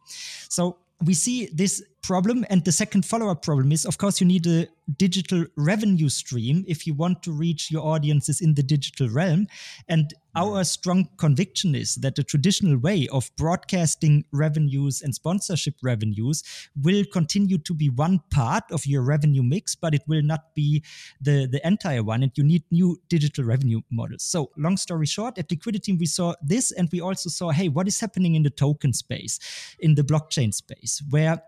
so 0.48 0.78
we 1.04 1.14
see 1.14 1.46
this 1.52 1.82
problem. 2.06 2.46
And 2.48 2.64
the 2.64 2.72
second 2.72 3.04
follow 3.04 3.28
up 3.28 3.42
problem 3.42 3.72
is, 3.72 3.84
of 3.84 3.98
course, 3.98 4.20
you 4.20 4.26
need 4.26 4.46
a 4.46 4.68
digital 4.96 5.44
revenue 5.56 6.08
stream 6.08 6.64
if 6.68 6.86
you 6.86 6.94
want 6.94 7.22
to 7.24 7.32
reach 7.32 7.70
your 7.70 7.84
audiences 7.84 8.40
in 8.40 8.54
the 8.54 8.62
digital 8.62 9.08
realm. 9.08 9.48
And 9.88 10.14
our 10.36 10.62
strong 10.64 11.08
conviction 11.16 11.74
is 11.74 11.96
that 11.96 12.14
the 12.14 12.22
traditional 12.22 12.78
way 12.78 13.08
of 13.10 13.30
broadcasting 13.36 14.24
revenues 14.32 15.02
and 15.02 15.14
sponsorship 15.14 15.74
revenues 15.82 16.44
will 16.80 17.04
continue 17.12 17.58
to 17.58 17.74
be 17.74 17.88
one 17.88 18.20
part 18.30 18.64
of 18.70 18.86
your 18.86 19.02
revenue 19.02 19.42
mix, 19.42 19.74
but 19.74 19.94
it 19.94 20.02
will 20.06 20.22
not 20.22 20.54
be 20.54 20.84
the, 21.20 21.48
the 21.50 21.66
entire 21.66 22.04
one. 22.04 22.22
And 22.22 22.30
you 22.36 22.44
need 22.44 22.62
new 22.70 23.00
digital 23.08 23.44
revenue 23.44 23.80
models. 23.90 24.22
So, 24.22 24.50
long 24.56 24.76
story 24.76 25.06
short, 25.06 25.38
at 25.38 25.50
Liquidity, 25.50 25.94
we 25.94 26.06
saw 26.06 26.34
this 26.40 26.70
and 26.70 26.88
we 26.92 27.00
also 27.00 27.30
saw 27.30 27.50
hey, 27.50 27.68
what 27.68 27.88
is 27.88 27.98
happening 27.98 28.36
in 28.36 28.44
the 28.44 28.50
token 28.50 28.92
space, 28.92 29.40
in 29.80 29.96
the 29.96 30.02
blockchain 30.02 30.54
space, 30.54 31.02
where 31.10 31.42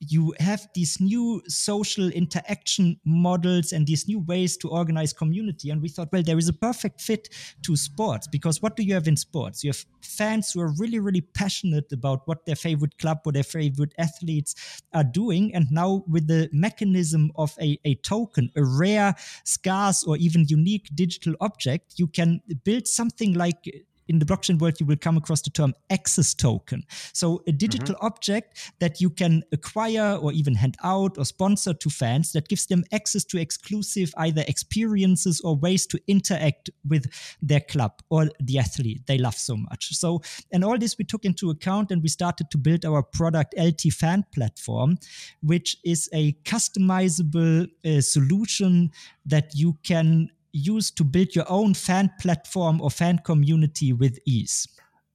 you 0.00 0.34
have 0.38 0.66
these 0.74 1.00
new 1.00 1.42
social 1.48 2.08
interaction 2.10 2.98
models 3.04 3.72
and 3.72 3.86
these 3.86 4.06
new 4.06 4.20
ways 4.20 4.56
to 4.58 4.68
organize 4.68 5.12
community. 5.12 5.70
And 5.70 5.82
we 5.82 5.88
thought, 5.88 6.08
well, 6.12 6.22
there 6.22 6.38
is 6.38 6.48
a 6.48 6.52
perfect 6.52 7.00
fit 7.00 7.28
to 7.62 7.76
sports 7.76 8.28
because 8.28 8.62
what 8.62 8.76
do 8.76 8.82
you 8.82 8.94
have 8.94 9.08
in 9.08 9.16
sports? 9.16 9.64
You 9.64 9.70
have 9.70 9.84
fans 10.02 10.52
who 10.52 10.60
are 10.60 10.72
really, 10.78 10.98
really 10.98 11.20
passionate 11.20 11.92
about 11.92 12.26
what 12.26 12.46
their 12.46 12.56
favorite 12.56 12.96
club 12.98 13.18
or 13.24 13.32
their 13.32 13.42
favorite 13.42 13.92
athletes 13.98 14.54
are 14.92 15.04
doing. 15.04 15.54
And 15.54 15.66
now, 15.70 16.04
with 16.08 16.28
the 16.28 16.48
mechanism 16.52 17.32
of 17.36 17.54
a, 17.60 17.78
a 17.84 17.96
token, 17.96 18.50
a 18.56 18.64
rare, 18.64 19.14
scarce, 19.44 20.04
or 20.04 20.16
even 20.16 20.46
unique 20.48 20.88
digital 20.94 21.34
object, 21.40 21.94
you 21.96 22.06
can 22.06 22.40
build 22.64 22.86
something 22.86 23.34
like 23.34 23.86
in 24.08 24.18
the 24.18 24.24
blockchain 24.24 24.58
world, 24.60 24.80
you 24.80 24.86
will 24.86 24.96
come 24.96 25.16
across 25.16 25.42
the 25.42 25.50
term 25.50 25.74
access 25.90 26.34
token. 26.34 26.82
So 27.12 27.42
a 27.46 27.52
digital 27.52 27.94
mm-hmm. 27.94 28.06
object 28.06 28.72
that 28.80 29.00
you 29.00 29.10
can 29.10 29.42
acquire 29.52 30.16
or 30.20 30.32
even 30.32 30.54
hand 30.54 30.76
out 30.82 31.18
or 31.18 31.24
sponsor 31.24 31.74
to 31.74 31.90
fans 31.90 32.32
that 32.32 32.48
gives 32.48 32.66
them 32.66 32.84
access 32.92 33.24
to 33.24 33.38
exclusive 33.38 34.12
either 34.16 34.44
experiences 34.48 35.40
or 35.42 35.56
ways 35.56 35.86
to 35.86 36.00
interact 36.06 36.70
with 36.88 37.06
their 37.42 37.60
club 37.60 37.92
or 38.10 38.28
the 38.40 38.58
athlete 38.58 39.02
they 39.06 39.18
love 39.18 39.34
so 39.34 39.56
much. 39.56 39.94
So, 39.94 40.22
and 40.52 40.64
all 40.64 40.78
this 40.78 40.96
we 40.98 41.04
took 41.04 41.24
into 41.24 41.50
account 41.50 41.90
and 41.90 42.02
we 42.02 42.08
started 42.08 42.50
to 42.50 42.58
build 42.58 42.84
our 42.84 43.02
product 43.02 43.54
LT 43.58 43.92
Fan 43.92 44.24
Platform, 44.34 44.96
which 45.42 45.76
is 45.84 46.08
a 46.12 46.32
customizable 46.44 47.68
uh, 47.84 48.00
solution 48.00 48.90
that 49.26 49.54
you 49.54 49.76
can 49.82 50.30
use 50.52 50.90
to 50.92 51.04
build 51.04 51.34
your 51.34 51.44
own 51.48 51.74
fan 51.74 52.10
platform 52.20 52.80
or 52.80 52.90
fan 52.90 53.18
community 53.18 53.92
with 53.92 54.18
ease. 54.26 54.66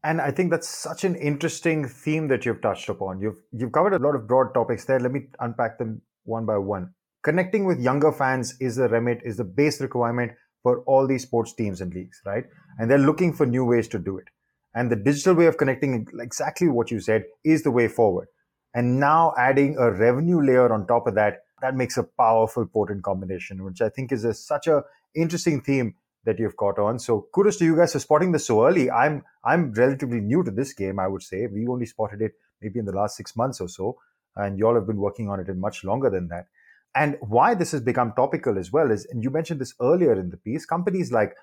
And 0.04 0.20
I 0.20 0.32
think 0.32 0.52
that's 0.52 0.68
such 0.68 1.06
an 1.06 1.16
interesting 1.16 1.88
theme 1.88 2.28
that 2.28 2.46
you've 2.46 2.62
touched 2.62 2.90
upon. 2.90 3.22
You've 3.22 3.42
you've 3.52 3.72
covered 3.72 3.94
a 3.94 4.00
lot 4.00 4.16
of 4.16 4.28
broad 4.28 4.54
topics 4.54 4.86
there. 4.86 5.00
Let 5.00 5.12
me 5.12 5.28
unpack 5.40 5.78
them 5.78 6.02
one 6.26 6.46
by 6.46 6.58
one. 6.58 6.94
Connecting 7.24 7.64
with 7.64 7.80
younger 7.80 8.12
fans 8.12 8.56
is 8.60 8.76
the 8.76 8.90
remit, 8.90 9.22
is 9.24 9.38
the 9.38 9.46
base 9.46 9.80
requirement 9.80 10.34
for 10.62 10.80
all 10.82 11.08
these 11.08 11.24
sports 11.24 11.54
teams 11.54 11.80
and 11.80 11.94
leagues, 11.94 12.22
right? 12.26 12.44
And 12.78 12.92
they're 12.92 12.98
looking 12.98 13.32
for 13.34 13.46
new 13.46 13.64
ways 13.64 13.88
to 13.90 14.00
do 14.00 14.18
it. 14.18 14.26
And 14.76 14.92
the 14.92 14.96
digital 14.96 15.36
way 15.36 15.46
of 15.46 15.58
connecting, 15.58 16.08
exactly 16.20 16.68
what 16.68 16.92
you 16.92 17.00
said, 17.00 17.24
is 17.46 17.64
the 17.64 17.72
way 17.72 17.88
forward. 17.88 18.28
And 18.74 19.00
now 19.00 19.34
adding 19.38 19.78
a 19.78 19.92
revenue 19.92 20.42
layer 20.42 20.74
on 20.74 20.88
top 20.88 21.08
of 21.08 21.16
that, 21.16 21.44
that 21.62 21.76
makes 21.76 21.96
a 21.98 22.04
powerful, 22.04 22.66
potent 22.66 23.04
combination, 23.04 23.64
which 23.64 23.82
I 23.82 23.90
think 23.90 24.12
is 24.12 24.26
a, 24.26 24.34
such 24.34 24.68
a 24.68 24.84
interesting 25.16 25.62
theme 25.62 25.96
that 26.26 26.40
you've 26.40 26.58
caught 26.58 26.80
on. 26.80 27.00
So 27.00 27.28
kudos 27.34 27.58
to 27.58 27.66
you 27.66 27.76
guys 27.76 27.94
for 27.94 28.00
spotting 28.00 28.32
this 28.32 28.48
so 28.48 28.66
early. 28.66 28.90
I'm 28.90 29.24
I'm 29.44 29.72
relatively 29.74 30.22
new 30.22 30.44
to 30.44 30.52
this 30.52 30.74
game, 30.74 31.00
I 31.00 31.08
would 31.08 31.24
say. 31.24 31.48
We 31.48 31.68
only 31.68 31.86
spotted 31.86 32.22
it 32.22 32.34
maybe 32.62 32.80
in 32.80 32.86
the 32.86 32.94
last 32.94 33.18
six 33.18 33.36
months 33.36 33.60
or 33.60 33.68
so, 33.68 33.98
and 34.36 34.58
y'all 34.58 34.76
have 34.76 34.88
been 34.88 34.98
working 34.98 35.30
on 35.30 35.40
it 35.40 35.50
in 35.50 35.60
much 35.60 35.84
longer 35.84 36.10
than 36.10 36.30
that. 36.30 36.46
And 36.96 37.18
why 37.22 37.56
this 37.56 37.72
has 37.72 37.82
become 37.82 38.14
topical 38.16 38.58
as 38.58 38.72
well 38.72 38.92
is, 38.92 39.06
and 39.10 39.24
you 39.24 39.32
mentioned 39.32 39.60
this 39.60 39.74
earlier 39.82 40.14
in 40.14 40.30
the 40.30 40.38
piece, 40.38 40.66
companies 40.66 41.12
like 41.12 41.34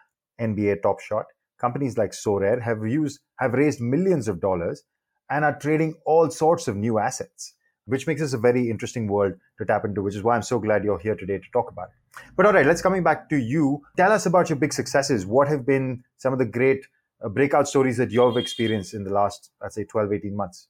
NBA 0.40 0.82
Top 0.82 1.00
Shot, 1.00 1.26
companies 1.60 1.98
like 1.98 2.12
Sorare 2.12 2.62
have 2.62 2.86
used 2.86 3.20
have 3.38 3.52
raised 3.52 3.80
millions 3.80 4.28
of 4.28 4.40
dollars 4.40 4.84
and 5.28 5.44
are 5.44 5.58
trading 5.58 5.94
all 6.06 6.30
sorts 6.30 6.68
of 6.68 6.76
new 6.76 6.98
assets 6.98 7.54
which 7.90 8.06
makes 8.06 8.20
this 8.20 8.32
a 8.32 8.38
very 8.38 8.70
interesting 8.70 9.06
world 9.08 9.34
to 9.58 9.64
tap 9.64 9.84
into, 9.84 10.02
which 10.02 10.14
is 10.14 10.22
why 10.22 10.36
I'm 10.36 10.42
so 10.42 10.58
glad 10.58 10.84
you're 10.84 10.98
here 10.98 11.16
today 11.16 11.38
to 11.38 11.50
talk 11.52 11.70
about 11.70 11.88
it. 11.88 12.24
But 12.36 12.46
all 12.46 12.52
right, 12.52 12.66
let's 12.66 12.82
coming 12.82 13.02
back 13.02 13.28
to 13.30 13.36
you. 13.36 13.82
Tell 13.96 14.12
us 14.12 14.26
about 14.26 14.48
your 14.48 14.56
big 14.56 14.72
successes. 14.72 15.26
What 15.26 15.48
have 15.48 15.66
been 15.66 16.04
some 16.16 16.32
of 16.32 16.38
the 16.38 16.44
great 16.44 16.86
uh, 17.22 17.28
breakout 17.28 17.68
stories 17.68 17.96
that 17.96 18.10
you've 18.10 18.36
experienced 18.36 18.94
in 18.94 19.04
the 19.04 19.10
last, 19.10 19.50
I'd 19.62 19.72
say, 19.72 19.84
12, 19.84 20.12
18 20.12 20.36
months? 20.36 20.68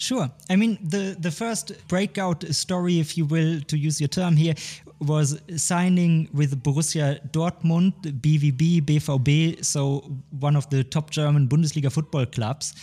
Sure. 0.00 0.28
I 0.50 0.56
mean, 0.56 0.78
the, 0.82 1.16
the 1.18 1.30
first 1.30 1.86
breakout 1.86 2.44
story, 2.52 2.98
if 2.98 3.16
you 3.16 3.24
will, 3.24 3.60
to 3.60 3.78
use 3.78 4.00
your 4.00 4.08
term 4.08 4.36
here, 4.36 4.54
was 5.00 5.40
signing 5.56 6.28
with 6.32 6.62
Borussia 6.62 7.20
Dortmund, 7.30 7.92
BVB, 8.20 8.82
BVB, 8.82 9.64
so 9.64 10.00
one 10.30 10.56
of 10.56 10.68
the 10.70 10.82
top 10.82 11.10
German 11.10 11.48
Bundesliga 11.48 11.92
football 11.92 12.26
clubs 12.26 12.74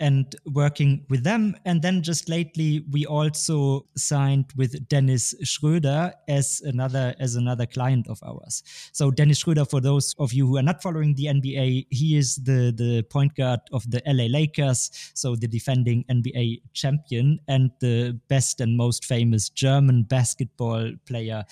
and 0.00 0.34
working 0.46 1.04
with 1.08 1.24
them. 1.24 1.56
And 1.64 1.82
then 1.82 2.02
just 2.02 2.28
lately, 2.28 2.84
we 2.90 3.06
also 3.06 3.86
signed 3.96 4.46
with 4.56 4.88
Dennis 4.88 5.34
Schröder 5.44 6.12
as 6.28 6.62
another 6.64 7.14
as 7.18 7.34
another 7.34 7.66
client 7.66 8.08
of 8.08 8.20
ours. 8.22 8.62
So 8.92 9.10
Dennis 9.10 9.42
Schröder, 9.42 9.68
for 9.68 9.80
those 9.80 10.14
of 10.18 10.32
you 10.32 10.46
who 10.46 10.56
are 10.56 10.62
not 10.62 10.82
following 10.82 11.14
the 11.14 11.26
NBA, 11.26 11.86
he 11.90 12.16
is 12.16 12.36
the 12.36 12.72
the 12.74 13.02
point 13.02 13.34
guard 13.34 13.60
of 13.72 13.90
the 13.90 14.02
LA 14.06 14.26
Lakers, 14.26 14.90
so 15.14 15.36
the 15.36 15.48
defending 15.48 16.04
NBA 16.10 16.62
champion 16.72 17.40
and 17.48 17.70
the 17.80 18.18
best 18.28 18.60
and 18.60 18.76
most 18.76 19.04
famous 19.04 19.48
German 19.48 20.04
basketball 20.04 20.92
player 21.06 21.44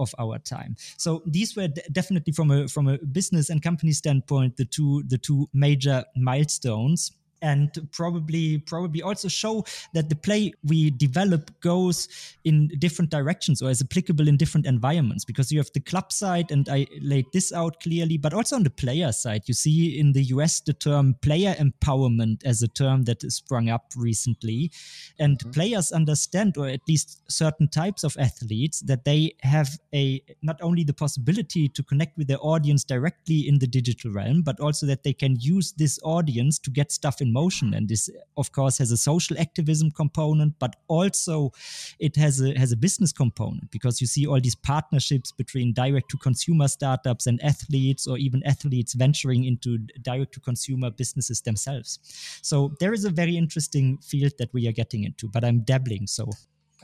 of 0.00 0.14
our 0.18 0.38
time. 0.38 0.76
So 0.96 1.22
these 1.26 1.54
were 1.54 1.68
definitely 1.92 2.32
from 2.32 2.50
a 2.50 2.68
from 2.68 2.88
a 2.88 2.98
business 2.98 3.50
and 3.50 3.62
company 3.62 3.92
standpoint 3.92 4.56
the 4.56 4.64
two 4.64 5.04
the 5.06 5.18
two 5.18 5.48
major 5.52 6.04
milestones 6.16 7.12
and 7.42 7.88
probably 7.92 8.58
probably 8.58 9.02
also 9.02 9.28
show 9.28 9.64
that 9.94 10.08
the 10.08 10.16
play 10.16 10.52
we 10.64 10.90
develop 10.90 11.50
goes 11.60 12.08
in 12.44 12.68
different 12.78 13.10
directions 13.10 13.62
or 13.62 13.70
is 13.70 13.82
applicable 13.82 14.28
in 14.28 14.36
different 14.36 14.66
environments 14.66 15.24
because 15.24 15.50
you 15.50 15.58
have 15.58 15.70
the 15.74 15.80
club 15.80 16.12
side 16.12 16.50
and 16.50 16.68
i 16.68 16.86
laid 17.00 17.26
this 17.32 17.52
out 17.52 17.80
clearly 17.80 18.16
but 18.16 18.34
also 18.34 18.56
on 18.56 18.62
the 18.62 18.70
player 18.70 19.12
side 19.12 19.42
you 19.46 19.54
see 19.54 19.98
in 19.98 20.12
the 20.12 20.22
us 20.22 20.60
the 20.60 20.72
term 20.72 21.14
player 21.22 21.54
empowerment 21.58 22.44
as 22.44 22.62
a 22.62 22.68
term 22.68 23.04
that 23.04 23.24
is 23.24 23.36
sprung 23.36 23.68
up 23.68 23.86
recently 23.96 24.70
and 25.18 25.38
mm-hmm. 25.38 25.50
players 25.50 25.92
understand 25.92 26.56
or 26.56 26.68
at 26.68 26.80
least 26.88 27.22
certain 27.30 27.68
types 27.68 28.04
of 28.04 28.16
athletes 28.18 28.80
that 28.80 29.04
they 29.04 29.32
have 29.42 29.78
a 29.94 30.22
not 30.42 30.60
only 30.62 30.84
the 30.84 30.92
possibility 30.92 31.68
to 31.68 31.82
connect 31.82 32.16
with 32.16 32.28
their 32.28 32.38
audience 32.40 32.84
directly 32.84 33.48
in 33.48 33.58
the 33.58 33.66
digital 33.66 34.10
realm 34.10 34.42
but 34.42 34.60
also 34.60 34.86
that 34.86 35.02
they 35.02 35.12
can 35.12 35.36
use 35.40 35.72
this 35.72 35.98
audience 36.02 36.58
to 36.58 36.70
get 36.70 36.92
stuff 36.92 37.20
in 37.20 37.29
motion. 37.32 37.74
And 37.74 37.88
this 37.88 38.10
of 38.36 38.52
course 38.52 38.78
has 38.78 38.90
a 38.90 38.96
social 38.96 39.38
activism 39.38 39.90
component 39.90 40.54
but 40.58 40.76
also 40.88 41.52
it 41.98 42.16
has 42.16 42.40
a 42.40 42.58
has 42.58 42.72
a 42.72 42.76
business 42.76 43.12
component 43.12 43.70
because 43.70 44.00
you 44.00 44.06
see 44.06 44.26
all 44.26 44.40
these 44.40 44.54
partnerships 44.54 45.32
between 45.32 45.72
direct 45.72 46.10
to 46.10 46.16
consumer 46.18 46.68
startups 46.68 47.26
and 47.26 47.42
athletes 47.42 48.06
or 48.06 48.18
even 48.18 48.42
athletes 48.44 48.94
venturing 48.94 49.44
into 49.44 49.78
direct 50.02 50.32
to 50.34 50.40
consumer 50.40 50.90
businesses 50.90 51.40
themselves. 51.40 51.98
So 52.42 52.72
there 52.80 52.92
is 52.92 53.04
a 53.04 53.10
very 53.10 53.36
interesting 53.36 53.98
field 53.98 54.32
that 54.38 54.52
we 54.52 54.68
are 54.68 54.72
getting 54.72 55.04
into 55.04 55.28
but 55.28 55.44
i'm 55.44 55.60
dabbling 55.60 56.06
so. 56.06 56.28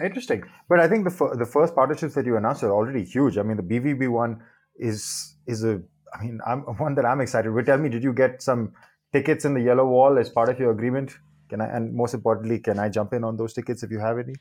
Interesting. 0.02 0.42
But 0.68 0.80
i 0.80 0.88
think 0.88 1.04
the, 1.04 1.10
f- 1.10 1.38
the 1.38 1.46
first 1.46 1.74
partnerships 1.74 2.14
that 2.14 2.26
you 2.26 2.36
announced 2.36 2.62
are 2.62 2.72
already 2.72 3.04
huge. 3.04 3.38
I 3.38 3.42
mean 3.42 3.56
the 3.56 3.62
bvb 3.62 4.08
one 4.10 4.42
is 4.78 5.36
is 5.46 5.64
a 5.64 5.80
I 6.14 6.24
mean, 6.24 6.40
I'm 6.46 6.60
one 6.60 6.94
that 6.94 7.04
I'm 7.04 7.20
excited. 7.20 7.54
But 7.54 7.66
tell 7.66 7.78
me, 7.78 7.88
did 7.88 8.02
you 8.02 8.12
get 8.12 8.42
some 8.42 8.72
tickets 9.12 9.44
in 9.44 9.54
the 9.54 9.60
yellow 9.60 9.86
wall 9.86 10.18
as 10.18 10.28
part 10.28 10.48
of 10.48 10.58
your 10.58 10.70
agreement? 10.70 11.12
Can 11.48 11.60
I, 11.60 11.66
and 11.66 11.94
most 11.94 12.14
importantly, 12.14 12.58
can 12.58 12.78
I 12.78 12.88
jump 12.88 13.12
in 13.12 13.24
on 13.24 13.36
those 13.36 13.52
tickets 13.52 13.82
if 13.82 13.90
you 13.90 14.00
have 14.00 14.18
any? 14.18 14.34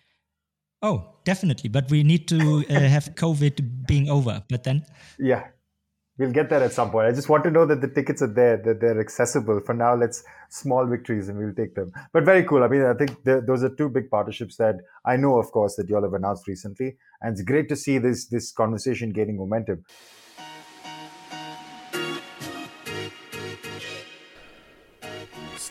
Oh, 0.81 1.15
definitely. 1.23 1.69
But 1.69 1.89
we 1.89 2.03
need 2.03 2.27
to 2.27 2.65
uh, 2.69 2.79
have 2.95 3.15
COVID 3.15 3.87
being 3.87 4.09
over. 4.09 4.43
But 4.49 4.63
then, 4.63 4.85
yeah, 5.17 5.47
we'll 6.17 6.31
get 6.31 6.49
there 6.49 6.63
at 6.63 6.73
some 6.73 6.91
point. 6.91 7.07
I 7.07 7.11
just 7.11 7.29
want 7.29 7.43
to 7.43 7.51
know 7.51 7.65
that 7.65 7.81
the 7.81 7.87
tickets 7.87 8.21
are 8.21 8.33
there, 8.33 8.57
that 8.57 8.81
they're 8.81 8.99
accessible. 8.99 9.61
For 9.65 9.73
now, 9.73 9.95
let's 9.95 10.23
small 10.49 10.85
victories 10.85 11.29
and 11.29 11.37
we'll 11.37 11.53
take 11.53 11.75
them. 11.75 11.91
But 12.13 12.23
very 12.23 12.43
cool. 12.43 12.63
I 12.63 12.67
mean, 12.67 12.83
I 12.83 12.93
think 12.93 13.23
those 13.23 13.63
are 13.63 13.73
two 13.75 13.89
big 13.89 14.09
partnerships 14.09 14.57
that 14.57 14.75
I 15.05 15.17
know, 15.17 15.37
of 15.37 15.51
course, 15.51 15.75
that 15.75 15.89
you 15.89 15.95
all 15.95 16.03
have 16.03 16.13
announced 16.13 16.47
recently, 16.47 16.97
and 17.21 17.33
it's 17.33 17.41
great 17.41 17.69
to 17.69 17.75
see 17.75 17.97
this 17.97 18.27
this 18.27 18.51
conversation 18.51 19.11
gaining 19.11 19.37
momentum. 19.37 19.83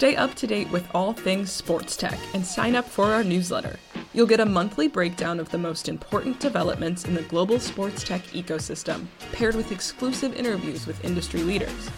Stay 0.04 0.16
up 0.16 0.34
to 0.34 0.46
date 0.46 0.70
with 0.70 0.87
all 0.94 1.14
things 1.14 1.50
sports 1.50 1.96
tech 1.96 2.18
and 2.34 2.44
sign 2.44 2.76
up 2.76 2.84
for 2.84 3.06
our 3.06 3.25
newsletter. 3.25 3.78
You'll 4.12 4.26
get 4.26 4.38
a 4.38 4.44
monthly 4.44 4.87
breakdown 4.87 5.40
of 5.40 5.49
the 5.49 5.56
most 5.56 5.88
important 5.88 6.38
developments 6.40 7.06
in 7.06 7.14
the 7.14 7.23
global 7.23 7.58
sports 7.58 8.04
tech 8.04 8.20
ecosystem, 8.34 9.06
paired 9.32 9.54
with 9.54 9.73
exclusive 9.73 10.34
interviews 10.34 10.87
with 10.87 11.02
industry 11.06 11.40
leaders. 11.42 11.88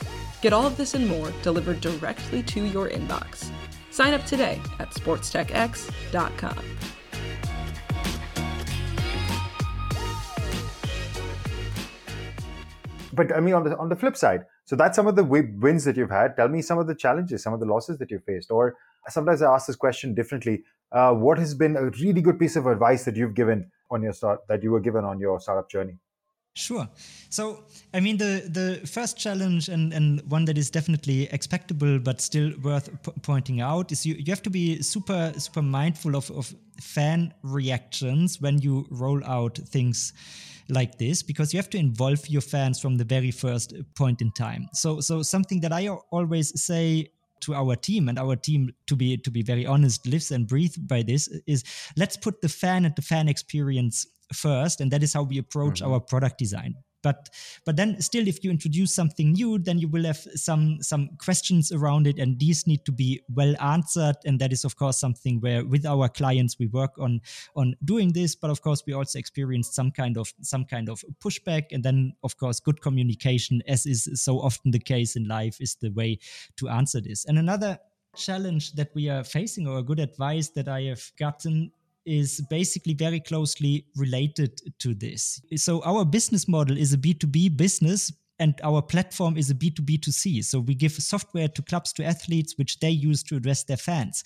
Get 0.41 0.53
all 0.53 0.65
of 0.65 0.77
this 0.77 0.95
and 0.95 1.09
more 1.09 1.33
delivered 1.43 1.81
directly 1.81 2.45
to 2.45 2.63
your 2.67 2.89
inbox. 2.91 3.51
Sign 3.91 4.15
up 4.15 4.25
today 4.25 4.63
at 4.79 4.91
sportstechx.com. 4.91 6.65
But 13.13 13.35
I 13.35 13.41
mean, 13.41 13.55
on 13.55 13.65
the 13.65 13.77
on 13.77 13.89
the 13.89 13.97
flip 13.97 14.17
side, 14.17 14.45
so 14.67 14.75
that's 14.75 14.97
some 14.97 15.07
of 15.07 15.15
the 15.15 15.23
wins 15.25 15.85
that 15.85 15.97
you've 15.97 16.11
had. 16.11 16.37
Tell 16.37 16.49
me 16.49 16.61
some 16.61 16.79
of 16.79 16.89
the 16.89 16.95
challenges, 16.95 17.43
some 17.45 17.55
of 17.55 17.61
the 17.61 17.67
losses 17.67 17.99
that 17.99 18.11
you've 18.11 18.25
faced. 18.25 18.51
Or 18.51 18.77
sometimes 19.09 19.41
I 19.41 19.55
ask 19.55 19.69
this 19.69 19.77
question 19.77 20.13
differently. 20.13 20.65
Uh, 20.91 21.13
what 21.13 21.39
has 21.39 21.55
been 21.55 21.77
a 21.77 21.85
really 21.85 22.21
good 22.21 22.39
piece 22.39 22.57
of 22.57 22.67
advice 22.67 23.05
that 23.05 23.15
you've 23.17 23.35
given 23.35 23.71
on 23.93 24.03
your 24.03 24.13
start 24.13 24.41
that 24.49 24.65
you 24.65 24.73
were 24.73 24.81
given 24.81 25.05
on 25.05 25.21
your 25.21 25.39
startup 25.41 25.71
journey? 25.71 25.99
Sure. 26.55 26.89
So, 27.29 27.65
I 27.93 28.01
mean, 28.01 28.17
the 28.17 28.49
the 28.49 28.87
first 28.87 29.19
challenge 29.19 29.69
and, 29.69 29.93
and 29.93 30.23
one 30.23 30.47
that 30.47 30.57
is 30.59 30.71
definitely 30.71 31.29
expectable 31.31 31.99
but 31.99 32.21
still 32.21 32.51
worth 32.63 32.91
p- 33.03 33.13
pointing 33.23 33.61
out 33.61 33.93
is 33.93 34.07
you, 34.07 34.15
you 34.15 34.33
have 34.33 34.43
to 34.43 34.51
be 34.51 34.81
super 34.81 35.33
super 35.37 35.63
mindful 35.63 36.17
of, 36.17 36.31
of 36.31 36.55
fan 36.81 37.35
reactions 37.43 38.41
when 38.41 38.59
you 38.59 38.87
roll 38.91 39.23
out 39.27 39.59
things 39.59 40.15
like 40.69 40.99
this 40.99 41.23
because 41.23 41.53
you 41.53 41.59
have 41.59 41.71
to 41.71 41.79
involve 41.79 42.29
your 42.29 42.41
fans 42.41 42.81
from 42.81 42.97
the 42.97 43.05
very 43.05 43.31
first 43.31 43.75
point 43.95 44.21
in 44.21 44.33
time. 44.33 44.69
So 44.73 45.01
so 45.01 45.23
something 45.23 45.61
that 45.61 45.73
I 45.73 45.89
always 45.89 46.61
say 46.61 47.11
to 47.41 47.55
our 47.55 47.77
team 47.77 48.09
and 48.09 48.19
our 48.19 48.37
team 48.37 48.73
to 48.87 48.97
be 48.97 49.17
to 49.19 49.31
be 49.31 49.43
very 49.43 49.67
honest 49.67 50.07
lives 50.07 50.31
and 50.31 50.47
breathes 50.47 50.77
by 50.77 51.03
this 51.03 51.29
is 51.47 51.65
let's 51.97 52.17
put 52.17 52.41
the 52.41 52.49
fan 52.49 52.85
and 52.85 52.97
the 52.97 53.03
fan 53.03 53.29
experience 53.29 54.07
first 54.33 54.81
and 54.81 54.91
that 54.91 55.03
is 55.03 55.13
how 55.13 55.23
we 55.23 55.39
approach 55.39 55.81
mm-hmm. 55.81 55.93
our 55.93 56.01
product 56.01 56.39
design 56.39 56.75
but 57.03 57.29
but 57.65 57.77
then 57.77 58.01
still 58.01 58.27
if 58.27 58.43
you 58.43 58.51
introduce 58.51 58.95
something 58.95 59.33
new 59.33 59.59
then 59.59 59.79
you 59.79 59.89
will 59.89 60.05
have 60.05 60.19
some 60.35 60.83
some 60.83 61.11
questions 61.19 61.73
around 61.73 62.07
it 62.07 62.19
and 62.19 62.39
these 62.39 62.67
need 62.67 62.85
to 62.85 62.93
be 62.93 63.23
well 63.35 63.55
answered. 63.61 64.17
And 64.25 64.39
that 64.41 64.53
is 64.53 64.65
of 64.65 64.77
course 64.77 64.99
something 64.99 65.41
where 65.41 65.65
with 65.65 65.87
our 65.87 66.09
clients 66.09 66.59
we 66.59 66.67
work 66.67 66.99
on 66.99 67.21
on 67.55 67.75
doing 67.85 68.13
this. 68.13 68.35
But 68.35 68.51
of 68.51 68.63
course 68.63 68.83
we 68.87 68.93
also 68.93 69.19
experience 69.19 69.75
some 69.75 69.91
kind 69.91 70.17
of 70.17 70.33
some 70.43 70.65
kind 70.65 70.89
of 70.89 71.05
pushback. 71.21 71.73
And 71.73 71.83
then 71.83 72.15
of 72.23 72.37
course 72.37 72.61
good 72.61 72.81
communication 72.81 73.63
as 73.67 73.87
is 73.87 74.09
so 74.15 74.41
often 74.41 74.71
the 74.71 74.79
case 74.79 75.17
in 75.17 75.29
life 75.29 75.61
is 75.61 75.77
the 75.77 75.91
way 75.91 76.19
to 76.57 76.69
answer 76.69 77.01
this. 77.01 77.25
And 77.25 77.39
another 77.39 77.79
challenge 78.17 78.73
that 78.73 78.95
we 78.95 79.09
are 79.09 79.23
facing 79.23 79.69
or 79.69 79.79
a 79.79 79.83
good 79.83 80.01
advice 80.01 80.49
that 80.49 80.69
i 80.69 80.81
have 80.81 81.13
gotten 81.19 81.71
is 82.07 82.41
basically 82.49 82.95
very 82.95 83.21
closely 83.21 83.87
related 83.97 84.61
to 84.79 84.95
this. 84.95 85.41
So, 85.57 85.83
our 85.85 86.05
business 86.05 86.49
model 86.49 86.77
is 86.77 86.93
a 86.93 86.99
B2B 86.99 87.57
business, 87.57 88.13
and 88.39 88.59
our 88.63 88.81
platform 88.83 89.37
is 89.37 89.51
a 89.51 89.55
B2B2C. 89.55 90.45
So, 90.45 90.61
we 90.61 90.75
give 90.75 90.93
software 90.93 91.49
to 91.49 91.63
clubs, 91.63 91.93
to 91.95 92.05
athletes, 92.05 92.55
which 92.57 92.79
they 92.81 92.91
use 92.91 93.23
to 93.25 93.37
address 93.37 93.65
their 93.65 93.77
fans. 93.77 94.23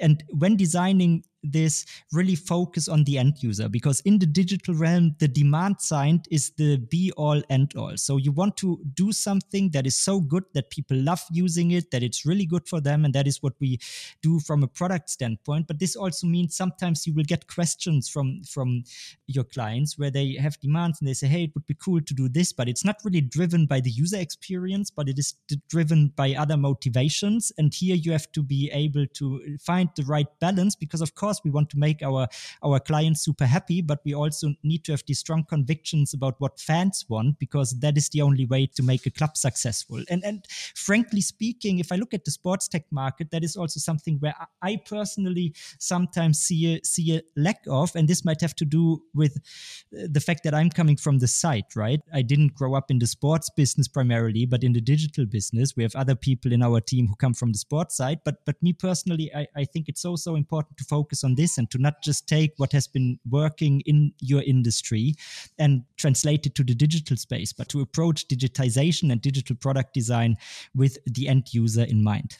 And 0.00 0.22
when 0.30 0.56
designing 0.56 1.24
this 1.42 1.86
really 2.12 2.34
focus 2.34 2.88
on 2.88 3.04
the 3.04 3.18
end 3.18 3.34
user 3.42 3.68
because 3.68 4.00
in 4.00 4.18
the 4.18 4.26
digital 4.26 4.74
realm 4.74 5.14
the 5.18 5.28
demand 5.28 5.80
side 5.80 6.26
is 6.30 6.50
the 6.56 6.76
be 6.76 7.12
all 7.16 7.40
end 7.48 7.72
all. 7.76 7.96
So 7.96 8.16
you 8.16 8.32
want 8.32 8.56
to 8.58 8.80
do 8.94 9.12
something 9.12 9.70
that 9.70 9.86
is 9.86 9.96
so 9.96 10.20
good 10.20 10.44
that 10.54 10.70
people 10.70 10.96
love 10.96 11.22
using 11.30 11.70
it 11.70 11.90
that 11.90 12.02
it's 12.02 12.26
really 12.26 12.46
good 12.46 12.68
for 12.68 12.80
them 12.80 13.04
and 13.04 13.14
that 13.14 13.26
is 13.26 13.42
what 13.42 13.54
we 13.60 13.78
do 14.22 14.40
from 14.40 14.62
a 14.62 14.68
product 14.68 15.10
standpoint. 15.10 15.66
But 15.66 15.78
this 15.78 15.96
also 15.96 16.26
means 16.26 16.56
sometimes 16.56 17.06
you 17.06 17.14
will 17.14 17.24
get 17.24 17.46
questions 17.46 18.08
from 18.08 18.42
from 18.44 18.82
your 19.26 19.44
clients 19.44 19.98
where 19.98 20.10
they 20.10 20.34
have 20.34 20.58
demands 20.60 21.00
and 21.00 21.08
they 21.08 21.14
say 21.14 21.28
hey 21.28 21.44
it 21.44 21.54
would 21.54 21.66
be 21.66 21.74
cool 21.74 22.00
to 22.00 22.14
do 22.14 22.28
this 22.28 22.52
but 22.52 22.68
it's 22.68 22.84
not 22.84 22.96
really 23.04 23.20
driven 23.20 23.66
by 23.66 23.80
the 23.80 23.90
user 23.90 24.18
experience 24.18 24.90
but 24.90 25.08
it 25.08 25.18
is 25.18 25.34
driven 25.68 26.08
by 26.16 26.34
other 26.34 26.56
motivations. 26.56 27.52
And 27.58 27.72
here 27.72 27.96
you 27.96 28.12
have 28.12 28.30
to 28.32 28.42
be 28.42 28.70
able 28.72 29.06
to 29.14 29.56
find 29.60 29.88
the 29.96 30.04
right 30.04 30.26
balance 30.40 30.74
because 30.74 31.00
of 31.00 31.14
course 31.14 31.27
course 31.28 31.40
we 31.44 31.50
want 31.50 31.68
to 31.68 31.78
make 31.78 32.02
our 32.02 32.26
our 32.62 32.80
clients 32.80 33.20
super 33.28 33.46
happy 33.46 33.82
but 33.82 34.00
we 34.04 34.14
also 34.14 34.54
need 34.62 34.82
to 34.84 34.92
have 34.92 35.02
these 35.06 35.18
strong 35.18 35.44
convictions 35.44 36.14
about 36.14 36.34
what 36.38 36.58
fans 36.58 37.04
want 37.08 37.38
because 37.38 37.78
that 37.80 37.96
is 37.96 38.08
the 38.08 38.22
only 38.22 38.46
way 38.46 38.66
to 38.66 38.82
make 38.82 39.04
a 39.06 39.10
club 39.10 39.36
successful. 39.36 40.02
And 40.10 40.24
and 40.24 40.46
frankly 40.74 41.20
speaking 41.20 41.78
if 41.78 41.92
i 41.92 41.96
look 41.96 42.14
at 42.14 42.24
the 42.24 42.30
sports 42.30 42.68
tech 42.68 42.84
market 42.90 43.30
that 43.30 43.44
is 43.44 43.56
also 43.56 43.78
something 43.80 44.16
where 44.20 44.34
i 44.62 44.76
personally 44.94 45.54
sometimes 45.78 46.38
see 46.38 46.60
a 46.74 46.80
see 46.84 47.16
a 47.16 47.20
lack 47.36 47.60
of 47.68 47.94
and 47.96 48.08
this 48.08 48.24
might 48.24 48.40
have 48.40 48.54
to 48.62 48.64
do 48.64 49.02
with 49.14 49.34
uh, 49.36 50.06
the 50.16 50.20
fact 50.20 50.42
that 50.44 50.54
i'm 50.54 50.70
coming 50.70 50.96
from 50.96 51.18
the 51.18 51.28
site 51.28 51.76
right? 51.76 52.00
I 52.12 52.22
didn't 52.22 52.54
grow 52.54 52.74
up 52.74 52.90
in 52.90 52.98
the 52.98 53.06
sports 53.06 53.50
business 53.60 53.88
primarily 53.88 54.46
but 54.46 54.64
in 54.64 54.72
the 54.72 54.80
digital 54.80 55.26
business 55.26 55.76
we 55.76 55.82
have 55.82 55.94
other 55.94 56.14
people 56.14 56.52
in 56.52 56.62
our 56.62 56.80
team 56.80 57.06
who 57.08 57.16
come 57.16 57.34
from 57.34 57.52
the 57.52 57.58
sports 57.58 57.96
side. 57.96 58.20
But 58.24 58.36
but 58.46 58.56
me 58.62 58.72
personally 58.72 59.30
i, 59.34 59.46
I 59.62 59.64
think 59.64 59.88
it's 59.88 60.02
so 60.06 60.16
so 60.16 60.36
important 60.36 60.78
to 60.78 60.84
focus 60.84 61.17
focus 61.18 61.24
on 61.24 61.34
this 61.34 61.58
and 61.58 61.70
to 61.70 61.78
not 61.78 62.02
just 62.02 62.28
take 62.28 62.52
what 62.58 62.72
has 62.72 62.88
been 62.88 63.18
working 63.30 63.82
in 63.86 64.12
your 64.20 64.42
industry 64.42 65.14
and 65.58 65.82
translate 65.96 66.46
it 66.46 66.54
to 66.54 66.64
the 66.64 66.74
digital 66.74 67.16
space, 67.16 67.52
but 67.52 67.68
to 67.68 67.80
approach 67.80 68.26
digitization 68.28 69.10
and 69.12 69.20
digital 69.20 69.56
product 69.56 69.94
design 69.94 70.36
with 70.74 70.98
the 71.06 71.28
end 71.28 71.52
user 71.52 71.84
in 71.84 72.02
mind. 72.02 72.38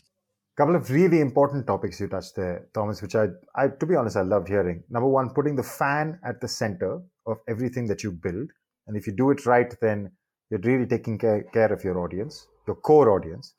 Couple 0.57 0.77
of 0.77 0.91
really 0.91 1.21
important 1.21 1.67
topics 1.67 2.01
you 2.01 2.09
touched 2.09 2.35
there, 2.35 2.67
Thomas, 2.75 3.01
which 3.01 3.15
I, 3.15 3.29
I, 3.55 3.69
to 3.69 3.87
be 3.87 3.95
honest, 3.95 4.17
I 4.17 4.23
loved 4.23 4.49
hearing. 4.49 4.83
Number 4.91 5.09
one, 5.09 5.31
putting 5.31 5.55
the 5.55 5.63
fan 5.63 6.19
at 6.25 6.41
the 6.41 6.49
center 6.49 7.01
of 7.27 7.37
everything 7.47 7.87
that 7.87 8.03
you 8.03 8.11
build. 8.11 8.51
And 8.89 8.97
if 8.97 9.07
you 9.07 9.13
do 9.13 9.31
it 9.31 9.47
right, 9.47 9.73
then 9.81 10.11
you're 10.51 10.61
really 10.65 10.87
taking 10.87 11.17
care, 11.17 11.45
care 11.53 11.73
of 11.73 11.85
your 11.85 12.01
audience, 12.01 12.49
your 12.67 12.75
core 12.75 13.11
audience. 13.11 13.55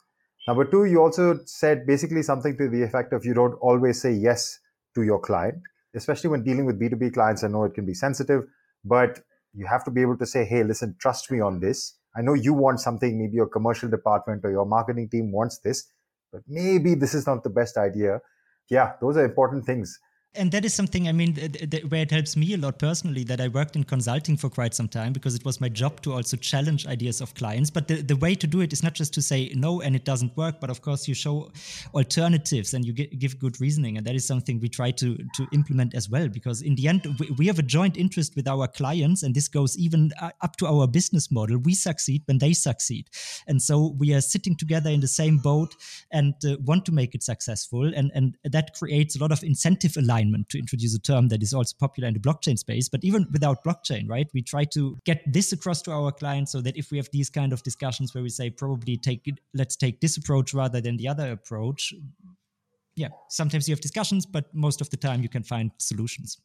Number 0.46 0.66
two, 0.66 0.86
you 0.86 1.00
also 1.02 1.40
said 1.46 1.86
basically 1.86 2.24
something 2.24 2.58
to 2.58 2.68
the 2.68 2.84
effect 2.84 3.14
of 3.14 3.24
you 3.24 3.34
don't 3.34 3.54
always 3.62 4.02
say 4.02 4.12
yes 4.12 4.60
to 4.96 5.04
your 5.04 5.20
client, 5.20 5.62
especially 5.96 6.30
when 6.30 6.44
dealing 6.44 6.66
with 6.66 6.80
B2B 6.80 7.14
clients. 7.14 7.44
I 7.44 7.48
know 7.48 7.64
it 7.64 7.74
can 7.74 7.86
be 7.86 7.94
sensitive, 7.94 8.44
but 8.84 9.20
you 9.54 9.66
have 9.66 9.84
to 9.86 9.92
be 9.92 10.02
able 10.02 10.18
to 10.18 10.26
say, 10.26 10.46
hey, 10.46 10.64
listen, 10.64 10.96
trust 11.00 11.32
me 11.32 11.40
on 11.40 11.60
this. 11.60 11.98
I 12.16 12.22
know 12.22 12.34
you 12.34 12.54
want 12.54 12.80
something, 12.80 13.20
maybe 13.20 13.36
your 13.36 13.48
commercial 13.48 13.90
department 13.90 14.42
or 14.44 14.52
your 14.52 14.66
marketing 14.66 15.10
team 15.10 15.32
wants 15.32 15.60
this, 15.60 15.92
but 16.32 16.42
maybe 16.48 16.96
this 16.96 17.14
is 17.14 17.26
not 17.28 17.44
the 17.44 17.50
best 17.50 17.78
idea. 17.78 18.20
Yeah, 18.70 18.94
those 19.02 19.18
are 19.18 19.26
important 19.26 19.66
things 19.66 20.00
and 20.36 20.52
that 20.52 20.64
is 20.64 20.74
something 20.74 21.08
i 21.08 21.12
mean 21.12 21.34
th- 21.34 21.70
th- 21.70 21.86
where 21.86 22.02
it 22.02 22.12
helps 22.12 22.36
me 22.38 22.54
a 22.54 22.58
lot 22.58 22.78
personally 22.78 23.24
that 23.24 23.42
i 23.42 23.48
worked 23.48 23.76
in 23.76 23.84
consulting 23.84 24.38
for 24.38 24.50
quite 24.50 24.74
some 24.74 24.88
time 24.88 25.12
because 25.12 25.36
it 25.36 25.44
was 25.44 25.60
my 25.60 25.70
job 25.70 26.02
to 26.02 26.14
also 26.14 26.38
challenge 26.38 26.86
ideas 26.88 27.22
of 27.22 27.34
clients. 27.34 27.70
But 27.70 27.88
the, 27.88 28.02
the 28.02 28.16
way 28.16 28.36
to 28.36 28.48
do 28.48 28.62
it 28.62 28.74
is 28.74 28.84
not 28.84 28.94
just 28.94 29.14
to 29.14 29.22
say 29.22 29.52
no 29.56 29.82
and 29.82 29.96
it 29.96 30.06
doesn't 30.06 30.36
work 30.38 30.60
but 30.60 30.70
of 30.70 30.82
course 30.82 31.08
you 31.08 31.14
show 31.14 31.52
alternatives 31.94 32.74
and 32.74 32.86
you 32.86 32.94
give 32.94 33.40
good 33.40 33.60
reasoning. 33.62 33.98
And 33.98 34.06
that 34.06 34.16
is 34.16 34.26
something 34.26 34.60
we 34.60 34.70
try 34.70 34.92
to 34.92 35.18
to 35.38 35.48
implement 35.54 35.96
as 35.96 36.10
well 36.10 36.28
because 36.28 36.62
in 36.62 36.76
the 36.76 36.88
end 36.88 37.02
we, 37.20 37.32
we 37.40 37.48
have 37.48 37.60
a 37.60 37.68
joint 37.78 37.98
interest 37.98 38.36
with 38.36 38.48
our 38.48 38.68
clients 38.68 39.24
and 39.24 39.34
this 39.34 39.48
goes 39.48 39.78
even 39.78 40.12
uh, 40.22 40.32
up 40.42 40.56
to 40.58 40.68
our 40.68 40.88
business 40.88 41.32
model. 41.32 41.58
We 41.58 41.74
succeed 41.74 42.24
when 42.26 42.38
they 42.38 42.54
succeed. 42.54 43.10
And 43.48 43.62
so 43.62 43.96
we 43.98 44.14
are 44.14 44.22
sitting 44.22 44.56
together 44.56 44.90
in 44.90 45.00
the 45.00 45.08
same 45.08 45.38
boat 45.38 45.76
and 46.12 46.34
uh, 46.46 46.58
want 46.66 46.86
to 46.86 46.92
make 46.92 47.16
it 47.16 47.24
successful. 47.24 47.92
And 47.96 48.12
and 48.14 48.38
that 48.44 48.74
creates 48.74 49.16
a 49.16 49.20
lot 49.20 49.32
of 49.32 49.44
incentive 49.44 49.98
alignment 49.98 50.19
alignment, 50.20 50.50
to 50.50 50.60
introduce 50.60 50.96
a 50.96 51.00
term 51.00 51.28
that 51.30 51.42
is 51.42 51.54
also 51.54 51.76
popular 51.80 52.08
in 52.08 52.14
the 52.14 52.20
blockchain 52.20 52.58
space. 52.58 52.90
But 52.90 53.04
even 53.04 53.28
without 53.32 53.64
blockchain, 53.64 54.10
right, 54.10 54.28
we 54.34 54.42
try 54.42 54.66
to 54.66 54.98
get 55.06 55.22
this 55.32 55.52
across 55.52 55.82
to 55.84 55.92
our 55.92 56.12
clients 56.12 56.52
so 56.52 56.62
that 56.62 56.78
if 56.78 56.92
we 56.92 56.98
have 56.98 57.10
these 57.12 57.30
kind 57.30 57.54
of 57.54 57.64
discussions 57.64 58.14
where 58.14 58.24
we 58.24 58.30
say 58.30 58.50
probably 58.50 58.98
take 58.98 59.28
it, 59.28 59.40
let's 59.54 59.76
take 59.76 60.02
this 60.02 60.18
approach 60.18 60.54
rather 60.54 60.82
than 60.82 60.98
the 60.98 61.08
other 61.08 61.32
approach. 61.32 61.94
Yeah, 62.96 63.10
sometimes 63.30 63.68
you 63.68 63.74
have 63.74 63.82
discussions, 63.82 64.26
but 64.26 64.54
most 64.54 64.82
of 64.82 64.90
the 64.90 64.98
time 64.98 65.22
you 65.22 65.30
can 65.30 65.44
find 65.44 65.72
solutions. 65.78 66.38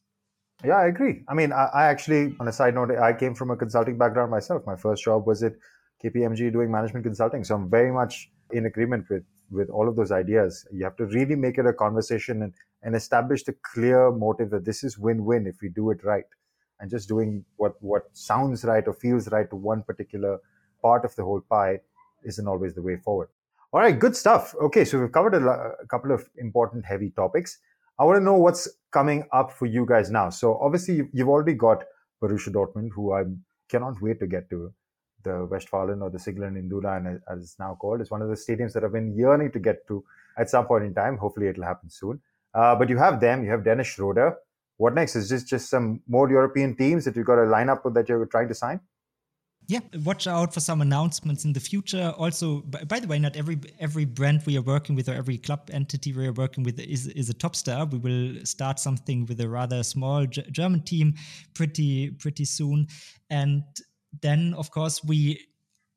Yeah, 0.65 0.77
I 0.77 0.87
agree. 0.87 1.25
I 1.29 1.35
mean, 1.35 1.53
I, 1.53 1.69
I 1.75 1.87
actually, 1.87 2.37
on 2.39 2.47
a 2.47 2.53
side 2.53 2.75
note, 2.75 2.91
I 2.93 3.13
came 3.13 3.35
from 3.35 3.51
a 3.51 3.57
consulting 3.57 3.99
background 3.99 4.31
myself. 4.31 4.63
My 4.65 4.77
first 4.77 5.03
job 5.03 5.27
was 5.27 5.43
at 5.43 5.55
KPMG 6.05 6.53
doing 6.53 6.71
management 6.71 7.05
consulting. 7.05 7.43
So 7.43 7.57
I'm 7.57 7.69
very 7.69 7.91
much 7.93 8.31
in 8.53 8.67
agreement 8.67 9.07
with 9.11 9.25
with 9.51 9.69
all 9.71 9.89
of 9.89 9.97
those 9.97 10.11
ideas. 10.11 10.67
You 10.73 10.85
have 10.85 10.97
to 10.97 11.07
really 11.07 11.37
make 11.37 11.59
it 11.59 11.67
a 11.67 11.73
conversation 11.73 12.43
and, 12.43 12.53
and 12.85 12.94
establish 12.94 13.42
the 13.42 13.55
clear 13.73 14.12
motive 14.12 14.51
that 14.51 14.64
this 14.64 14.85
is 14.85 14.99
win-win 14.99 15.47
if 15.47 15.57
we 15.61 15.68
do 15.68 15.90
it 15.90 16.05
right. 16.05 16.27
And 16.79 16.90
just 16.90 17.09
doing 17.09 17.44
what 17.57 17.75
what 17.81 18.05
sounds 18.12 18.64
right 18.64 18.87
or 18.87 18.92
feels 18.92 19.29
right 19.29 19.49
to 19.51 19.57
one 19.57 19.83
particular 19.83 20.38
part 20.83 21.05
of 21.05 21.16
the 21.16 21.25
whole 21.25 21.40
pie 21.40 21.81
isn't 22.25 22.47
always 22.47 22.75
the 22.75 22.83
way 22.83 22.97
forward. 22.97 23.29
All 23.73 23.81
right, 23.81 23.99
good 23.99 24.14
stuff. 24.14 24.55
Okay, 24.61 24.85
so 24.85 25.01
we've 25.01 25.11
covered 25.11 25.35
a, 25.35 25.73
a 25.83 25.87
couple 25.88 26.12
of 26.12 26.29
important 26.37 26.85
heavy 26.85 27.11
topics. 27.11 27.59
I 27.99 28.05
want 28.05 28.18
to 28.18 28.25
know 28.25 28.35
what's 28.35 28.68
coming 28.90 29.27
up 29.33 29.51
for 29.53 29.66
you 29.66 29.87
guys 29.87 30.11
now. 30.11 30.31
So 30.31 30.59
obviously 30.59 31.09
you've 31.12 31.29
already 31.29 31.55
got 31.55 31.85
Borussia 32.23 32.53
Dortmund, 32.53 32.90
who 32.94 33.12
I 33.12 33.23
cannot 33.68 34.01
wait 34.03 34.20
to 34.20 34.27
get 34.27 34.51
to 34.51 34.73
the 35.23 35.49
Westfalen 35.51 36.03
or 36.03 36.11
the 36.11 36.18
Signal 36.18 36.51
Iduna, 36.57 37.20
as 37.33 37.40
it's 37.40 37.59
now 37.59 37.77
called, 37.81 38.01
is 38.01 38.11
one 38.11 38.23
of 38.23 38.29
the 38.29 38.35
stadiums 38.35 38.73
that 38.75 38.85
I've 38.85 38.92
been 38.92 39.16
yearning 39.16 39.53
to 39.53 39.59
get 39.59 39.87
to 39.88 40.05
at 40.38 40.51
some 40.51 40.66
point 40.66 40.85
in 40.85 40.94
time. 40.94 41.16
Hopefully, 41.16 41.49
it'll 41.49 41.64
happen 41.64 41.88
soon. 41.88 42.20
Uh, 42.55 42.75
but 42.77 42.88
you 42.88 42.97
have 42.97 43.21
them. 43.21 43.45
You 43.45 43.51
have 43.51 43.64
Dennis 43.64 43.88
Schroeder. 43.88 44.37
What 44.77 44.95
next? 44.95 45.17
Is 45.17 45.29
this 45.29 45.45
just 45.45 45.69
some 45.69 46.01
more 46.09 46.31
European 46.31 46.77
teams 46.77 47.05
that 47.05 47.17
you've 47.17 47.27
got 47.27 47.38
a 47.38 47.47
lineup 47.47 47.83
that 47.95 48.09
you're 48.09 48.27
trying 48.27 48.49
to 48.49 48.55
sign? 48.55 48.81
Yeah, 49.67 49.81
watch 50.05 50.27
out 50.27 50.53
for 50.53 50.61
some 50.61 50.83
announcements 50.83 51.47
in 51.47 51.55
the 51.55 51.61
future. 51.61 52.12
Also, 52.19 52.61
by, 52.61 52.85
by, 52.85 53.01
the 53.01 53.07
way, 53.07 53.19
not 53.19 53.35
every 53.35 53.59
every 53.81 54.05
brand 54.05 54.43
we 54.45 54.59
are 54.59 54.62
working 54.62 54.95
with 54.95 55.09
or 55.09 55.14
every 55.14 55.38
club 55.38 55.71
entity 55.73 56.12
we 56.12 56.27
are 56.27 56.33
working 56.33 56.64
with 56.64 56.79
is 56.79 57.07
is 57.07 57.31
a 57.31 57.35
top 57.35 57.57
star. 57.57 57.87
We 57.87 57.99
will 57.99 58.45
start 58.45 58.79
something 58.79 59.25
with 59.25 59.40
a 59.40 59.49
rather 59.49 59.83
small 59.83 60.27
G- 60.27 60.45
German 60.51 60.83
team 60.83 61.14
pretty 61.55 62.11
pretty 62.11 62.45
soon, 62.45 62.88
and 63.31 63.62
then 64.21 64.53
of 64.55 64.71
course 64.71 65.03
we 65.03 65.40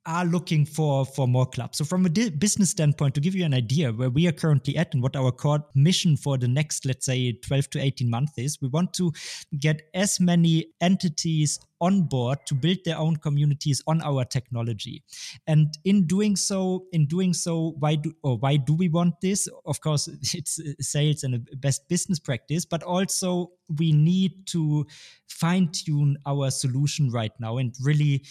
are 0.08 0.24
looking 0.24 0.64
for 0.64 1.04
for 1.04 1.28
more 1.28 1.44
clubs. 1.44 1.76
So 1.76 1.84
from 1.84 2.06
a 2.06 2.08
di- 2.08 2.30
business 2.30 2.70
standpoint, 2.70 3.14
to 3.14 3.20
give 3.20 3.34
you 3.34 3.44
an 3.44 3.52
idea 3.52 3.92
where 3.92 4.08
we 4.08 4.26
are 4.26 4.32
currently 4.32 4.74
at 4.76 4.94
and 4.94 5.02
what 5.02 5.14
our 5.14 5.30
core 5.30 5.62
mission 5.74 6.16
for 6.16 6.38
the 6.38 6.48
next, 6.48 6.86
let's 6.86 7.04
say, 7.04 7.32
12 7.32 7.70
to 7.70 7.80
18 7.80 8.08
months 8.08 8.32
is, 8.38 8.58
we 8.62 8.68
want 8.68 8.94
to 8.94 9.12
get 9.60 9.82
as 9.92 10.18
many 10.18 10.68
entities 10.80 11.60
on 11.80 12.02
board 12.02 12.38
to 12.46 12.54
build 12.54 12.78
their 12.84 12.96
own 12.96 13.16
communities 13.16 13.82
on 13.86 14.00
our 14.02 14.24
technology. 14.24 15.02
And 15.46 15.76
in 15.84 16.06
doing 16.06 16.36
so, 16.36 16.86
in 16.92 17.06
doing 17.06 17.34
so, 17.34 17.74
why 17.78 17.94
do 17.96 18.12
or 18.22 18.36
why 18.38 18.56
do 18.56 18.74
we 18.74 18.88
want 18.88 19.20
this? 19.20 19.46
Of 19.66 19.80
course, 19.80 20.08
it's 20.34 20.58
sales 20.80 21.22
and 21.22 21.34
a 21.34 21.56
best 21.56 21.88
business 21.88 22.18
practice, 22.18 22.64
but 22.64 22.82
also 22.82 23.52
we 23.76 23.92
need 23.92 24.46
to 24.46 24.86
fine 25.28 25.68
tune 25.68 26.16
our 26.26 26.50
solution 26.50 27.10
right 27.10 27.32
now 27.38 27.58
and 27.58 27.74
really 27.82 28.22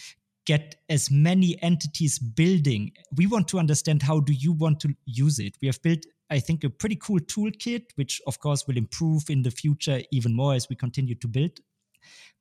get 0.48 0.76
as 0.88 1.10
many 1.10 1.62
entities 1.62 2.18
building. 2.18 2.90
We 3.14 3.26
want 3.26 3.48
to 3.48 3.58
understand 3.58 4.02
how 4.02 4.20
do 4.20 4.32
you 4.32 4.52
want 4.52 4.80
to 4.80 4.94
use 5.04 5.38
it. 5.38 5.56
We 5.60 5.68
have 5.68 5.80
built 5.82 6.04
i 6.30 6.38
think 6.38 6.62
a 6.64 6.70
pretty 6.70 6.96
cool 6.96 7.20
toolkit 7.20 7.84
which 7.94 8.20
of 8.26 8.38
course 8.38 8.66
will 8.66 8.76
improve 8.76 9.30
in 9.30 9.42
the 9.42 9.50
future 9.50 10.00
even 10.12 10.34
more 10.34 10.54
as 10.54 10.68
we 10.68 10.76
continue 10.76 11.14
to 11.14 11.28
build 11.28 11.54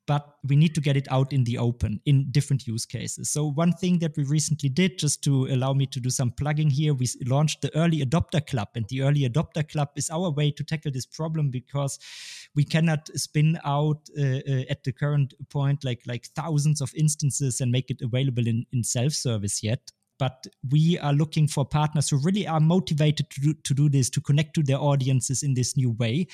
but 0.08 0.36
we 0.48 0.56
need 0.56 0.74
to 0.74 0.82
get 0.82 0.96
it 0.96 1.08
out 1.12 1.34
in 1.34 1.44
the 1.44 1.58
open 1.58 2.00
in 2.06 2.32
different 2.32 2.66
use 2.66 2.86
cases. 2.86 3.30
So, 3.30 3.52
one 3.52 3.74
thing 3.74 4.00
that 4.00 4.16
we 4.16 4.24
recently 4.24 4.70
did, 4.70 4.98
just 4.98 5.22
to 5.26 5.48
allow 5.48 5.74
me 5.74 5.86
to 5.88 6.00
do 6.00 6.10
some 6.10 6.32
plugging 6.32 6.70
here, 6.70 6.94
we 6.94 7.08
launched 7.26 7.62
the 7.62 7.76
Early 7.76 8.04
Adopter 8.04 8.46
Club. 8.46 8.70
And 8.74 8.88
the 8.88 9.02
Early 9.02 9.30
Adopter 9.30 9.68
Club 9.70 9.90
is 9.98 10.10
our 10.10 10.32
way 10.32 10.50
to 10.52 10.64
tackle 10.64 10.92
this 10.92 11.06
problem 11.06 11.50
because 11.50 12.00
we 12.56 12.64
cannot 12.64 13.10
spin 13.16 13.60
out 13.66 14.10
uh, 14.18 14.24
uh, 14.24 14.64
at 14.70 14.84
the 14.86 14.94
current 14.94 15.34
point 15.50 15.84
like, 15.84 16.02
like 16.08 16.28
thousands 16.28 16.82
of 16.82 16.94
instances 16.96 17.60
and 17.60 17.72
make 17.72 17.92
it 17.92 18.02
available 18.02 18.48
in, 18.48 18.66
in 18.72 18.84
self 18.84 19.12
service 19.12 19.62
yet 19.62 19.92
but 20.20 20.48
we 20.70 20.98
are 21.00 21.14
looking 21.14 21.48
for 21.48 21.66
partners 21.66 22.10
who 22.10 22.18
really 22.18 22.48
are 22.48 22.60
motivated 22.60 23.30
to 23.30 23.42
do, 23.42 23.54
to 23.64 23.74
do 23.74 23.90
this 23.90 24.10
to 24.12 24.22
connect 24.22 24.54
to 24.56 24.64
their 24.64 24.80
audiences 24.80 25.44
in 25.44 25.54
this 25.54 25.78
new 25.78 25.92
way. 25.92 26.28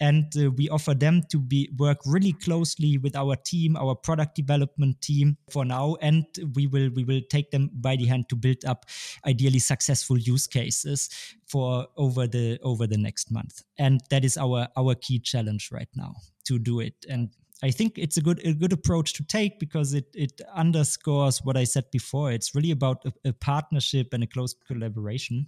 And 0.00 0.32
uh, 0.36 0.50
we 0.50 0.68
offer 0.68 0.94
them 0.94 1.22
to 1.30 1.38
be 1.38 1.70
work 1.78 1.98
really 2.06 2.32
closely 2.32 2.98
with 2.98 3.16
our 3.16 3.36
team 3.36 3.76
our 3.76 3.94
product 3.94 4.36
development 4.36 5.00
team 5.00 5.36
for 5.50 5.64
now 5.64 5.96
and 6.00 6.24
we 6.54 6.66
will 6.66 6.90
we 6.94 7.04
will 7.04 7.20
take 7.30 7.50
them 7.50 7.70
by 7.72 7.96
the 7.96 8.06
hand 8.06 8.28
to 8.28 8.36
build 8.36 8.64
up 8.66 8.86
ideally 9.26 9.58
successful 9.58 10.18
use 10.18 10.46
cases 10.46 11.08
for 11.46 11.86
over 11.96 12.26
the 12.26 12.58
over 12.62 12.86
the 12.86 12.98
next 12.98 13.30
month. 13.30 13.62
And 13.78 14.00
that 14.10 14.24
is 14.24 14.36
our 14.36 14.68
our 14.76 14.94
key 14.94 15.18
challenge 15.18 15.70
right 15.72 15.88
now 15.94 16.14
to 16.44 16.58
do 16.58 16.80
it. 16.80 16.94
And 17.08 17.30
I 17.62 17.70
think 17.70 17.96
it's 17.96 18.16
a 18.16 18.20
good 18.20 18.44
a 18.44 18.52
good 18.52 18.72
approach 18.72 19.14
to 19.14 19.24
take 19.24 19.58
because 19.58 19.94
it 19.94 20.06
it 20.14 20.40
underscores 20.54 21.40
what 21.42 21.56
I 21.56 21.64
said 21.64 21.90
before. 21.90 22.30
It's 22.30 22.54
really 22.54 22.70
about 22.70 23.04
a, 23.06 23.12
a 23.30 23.32
partnership 23.32 24.12
and 24.12 24.22
a 24.22 24.26
close 24.26 24.54
collaboration. 24.66 25.46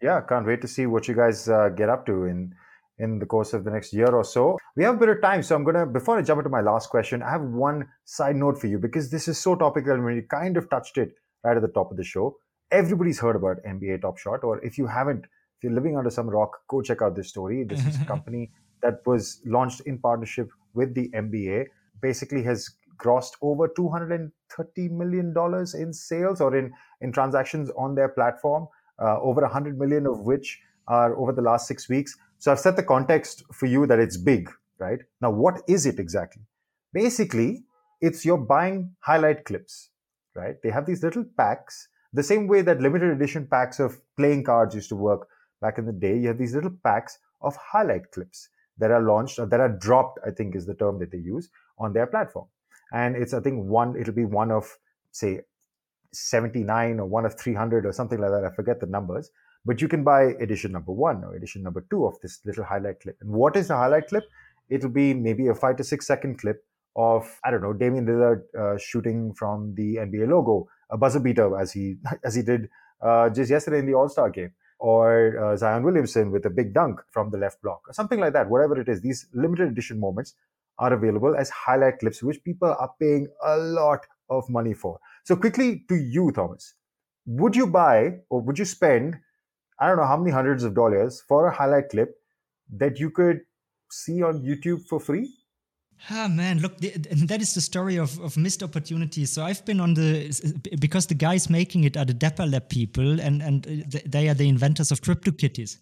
Yeah, 0.00 0.20
can't 0.20 0.46
wait 0.46 0.60
to 0.62 0.68
see 0.68 0.86
what 0.86 1.08
you 1.08 1.14
guys 1.14 1.48
uh, 1.48 1.70
get 1.70 1.88
up 1.88 2.06
to 2.06 2.24
in 2.24 2.54
in 2.98 3.18
the 3.18 3.26
course 3.26 3.52
of 3.54 3.64
the 3.64 3.70
next 3.70 3.92
year 3.92 4.08
or 4.08 4.24
so. 4.24 4.58
We 4.76 4.84
have 4.84 4.96
a 4.96 4.98
bit 4.98 5.08
of 5.08 5.20
time, 5.20 5.42
so 5.42 5.56
I'm 5.56 5.64
gonna 5.64 5.86
before 5.86 6.18
I 6.18 6.22
jump 6.22 6.38
into 6.38 6.50
my 6.50 6.60
last 6.60 6.90
question, 6.90 7.22
I 7.22 7.30
have 7.30 7.42
one 7.42 7.88
side 8.04 8.36
note 8.36 8.60
for 8.60 8.68
you 8.68 8.78
because 8.78 9.10
this 9.10 9.26
is 9.26 9.38
so 9.38 9.56
topical 9.56 9.92
and 9.92 10.04
we 10.04 10.22
kind 10.22 10.56
of 10.56 10.70
touched 10.70 10.98
it 10.98 11.14
right 11.42 11.56
at 11.56 11.62
the 11.62 11.68
top 11.68 11.90
of 11.90 11.96
the 11.96 12.04
show. 12.04 12.36
Everybody's 12.70 13.18
heard 13.18 13.34
about 13.34 13.56
NBA 13.66 14.02
Top 14.02 14.18
Shot, 14.18 14.44
or 14.44 14.62
if 14.64 14.78
you 14.78 14.86
haven't, 14.86 15.24
if 15.24 15.64
you're 15.64 15.72
living 15.72 15.96
under 15.96 16.10
some 16.10 16.28
rock, 16.28 16.58
go 16.68 16.82
check 16.82 17.02
out 17.02 17.16
this 17.16 17.28
story. 17.28 17.64
This 17.64 17.84
is 17.84 18.00
a 18.00 18.04
company 18.14 18.52
that 18.82 19.00
was 19.06 19.40
launched 19.44 19.80
in 19.80 19.98
partnership 19.98 20.50
with 20.74 20.94
the 20.94 21.08
NBA 21.10 21.66
basically 22.00 22.42
has 22.44 22.70
grossed 22.98 23.32
over 23.42 23.68
230 23.68 24.88
million 24.88 25.32
dollars 25.32 25.74
in 25.74 25.92
sales 25.92 26.40
or 26.40 26.56
in 26.56 26.72
in 27.00 27.12
transactions 27.12 27.70
on 27.76 27.94
their 27.94 28.08
platform 28.08 28.66
uh, 29.00 29.20
over 29.20 29.40
100 29.42 29.78
million 29.78 30.06
of 30.06 30.20
which 30.20 30.60
are 30.88 31.16
over 31.16 31.32
the 31.32 31.42
last 31.42 31.68
6 31.68 31.88
weeks. 31.88 32.16
So 32.38 32.52
i've 32.52 32.58
set 32.58 32.76
the 32.76 32.82
context 32.82 33.44
for 33.52 33.66
you 33.66 33.86
that 33.86 33.98
it's 33.98 34.16
big 34.16 34.50
right? 34.78 34.98
Now 35.20 35.30
what 35.30 35.62
is 35.68 35.86
it 35.86 35.98
exactly? 35.98 36.42
Basically 36.92 37.64
it's 38.00 38.24
you're 38.24 38.38
buying 38.38 38.94
highlight 39.00 39.44
clips 39.44 39.90
right? 40.34 40.56
They 40.62 40.70
have 40.70 40.86
these 40.86 41.02
little 41.02 41.24
packs 41.36 41.88
the 42.12 42.22
same 42.22 42.46
way 42.46 42.62
that 42.62 42.80
limited 42.80 43.10
edition 43.10 43.46
packs 43.46 43.78
of 43.80 44.00
playing 44.16 44.44
cards 44.44 44.74
used 44.74 44.88
to 44.88 44.96
work 44.96 45.28
back 45.60 45.78
in 45.78 45.84
the 45.84 45.92
day. 45.92 46.16
You 46.16 46.28
have 46.28 46.38
these 46.38 46.54
little 46.54 46.74
packs 46.82 47.18
of 47.42 47.56
highlight 47.56 48.10
clips 48.12 48.48
that 48.78 48.90
are 48.90 49.02
launched 49.02 49.38
or 49.38 49.46
that 49.46 49.60
are 49.60 49.68
dropped, 49.68 50.18
I 50.26 50.30
think 50.30 50.54
is 50.54 50.66
the 50.66 50.74
term 50.74 50.98
that 51.00 51.10
they 51.10 51.18
use 51.18 51.48
on 51.78 51.92
their 51.92 52.06
platform. 52.06 52.46
And 52.92 53.16
it's, 53.16 53.34
I 53.34 53.40
think, 53.40 53.64
one, 53.64 53.96
it'll 54.00 54.14
be 54.14 54.24
one 54.24 54.50
of, 54.50 54.76
say, 55.12 55.40
79 56.12 57.00
or 57.00 57.06
one 57.06 57.26
of 57.26 57.38
300 57.38 57.84
or 57.84 57.92
something 57.92 58.18
like 58.18 58.30
that. 58.30 58.44
I 58.44 58.54
forget 58.54 58.80
the 58.80 58.86
numbers. 58.86 59.30
But 59.64 59.82
you 59.82 59.88
can 59.88 60.04
buy 60.04 60.34
edition 60.40 60.72
number 60.72 60.92
one 60.92 61.24
or 61.24 61.34
edition 61.34 61.62
number 61.62 61.84
two 61.90 62.06
of 62.06 62.18
this 62.22 62.40
little 62.46 62.64
highlight 62.64 63.00
clip. 63.00 63.16
And 63.20 63.30
what 63.30 63.56
is 63.56 63.68
the 63.68 63.76
highlight 63.76 64.08
clip? 64.08 64.24
It'll 64.70 64.88
be 64.88 65.12
maybe 65.12 65.48
a 65.48 65.54
five 65.54 65.76
to 65.76 65.84
six 65.84 66.06
second 66.06 66.38
clip 66.38 66.64
of, 66.96 67.38
I 67.44 67.50
don't 67.50 67.62
know, 67.62 67.72
Damian 67.72 68.06
Lillard 68.06 68.42
uh, 68.58 68.78
shooting 68.78 69.34
from 69.34 69.74
the 69.74 69.96
NBA 69.96 70.28
logo, 70.28 70.68
a 70.90 70.96
buzzer 70.96 71.20
beater 71.20 71.58
as 71.58 71.72
he, 71.72 71.96
as 72.24 72.34
he 72.34 72.42
did 72.42 72.68
uh, 73.02 73.28
just 73.30 73.50
yesterday 73.50 73.80
in 73.80 73.86
the 73.86 73.94
All 73.94 74.08
Star 74.08 74.30
game 74.30 74.52
or 74.78 75.38
uh, 75.42 75.56
Zion 75.56 75.82
Williamson 75.82 76.30
with 76.30 76.46
a 76.46 76.50
big 76.50 76.72
dunk 76.74 77.00
from 77.10 77.30
the 77.30 77.38
left 77.38 77.60
block, 77.62 77.82
or 77.88 77.92
something 77.92 78.20
like 78.20 78.32
that. 78.32 78.48
Whatever 78.48 78.80
it 78.80 78.88
is, 78.88 79.00
these 79.00 79.26
limited 79.32 79.68
edition 79.68 79.98
moments 80.00 80.34
are 80.78 80.92
available 80.92 81.34
as 81.34 81.50
highlight 81.50 81.98
clips, 81.98 82.22
which 82.22 82.42
people 82.44 82.68
are 82.78 82.92
paying 83.00 83.28
a 83.44 83.56
lot 83.56 84.06
of 84.30 84.48
money 84.48 84.74
for. 84.74 85.00
So, 85.24 85.36
quickly 85.36 85.84
to 85.88 85.96
you, 85.96 86.30
Thomas, 86.32 86.74
would 87.26 87.56
you 87.56 87.66
buy 87.66 88.18
or 88.30 88.40
would 88.40 88.58
you 88.58 88.64
spend, 88.64 89.16
I 89.80 89.88
don't 89.88 89.96
know 89.96 90.06
how 90.06 90.16
many 90.16 90.30
hundreds 90.30 90.64
of 90.64 90.74
dollars 90.74 91.22
for 91.26 91.46
a 91.46 91.54
highlight 91.54 91.90
clip 91.90 92.14
that 92.72 92.98
you 93.00 93.10
could 93.10 93.40
see 93.90 94.22
on 94.22 94.42
YouTube 94.42 94.86
for 94.86 95.00
free? 95.00 95.37
Ah 96.10 96.28
man, 96.28 96.60
look, 96.60 96.78
that 96.78 97.42
is 97.42 97.54
the 97.54 97.60
story 97.60 97.96
of, 97.96 98.18
of 98.20 98.36
missed 98.36 98.62
opportunities. 98.62 99.32
So 99.32 99.44
I've 99.44 99.64
been 99.64 99.80
on 99.80 99.94
the 99.94 100.30
because 100.78 101.06
the 101.06 101.14
guys 101.14 101.50
making 101.50 101.84
it 101.84 101.96
are 101.96 102.04
the 102.04 102.14
Dapper 102.14 102.46
Lab 102.46 102.68
people, 102.68 103.20
and 103.20 103.42
and 103.42 103.66
uh, 103.66 103.98
they 104.06 104.28
are 104.28 104.34
the 104.34 104.48
inventors 104.48 104.92
of 104.92 105.00
CryptoKitties. 105.00 105.78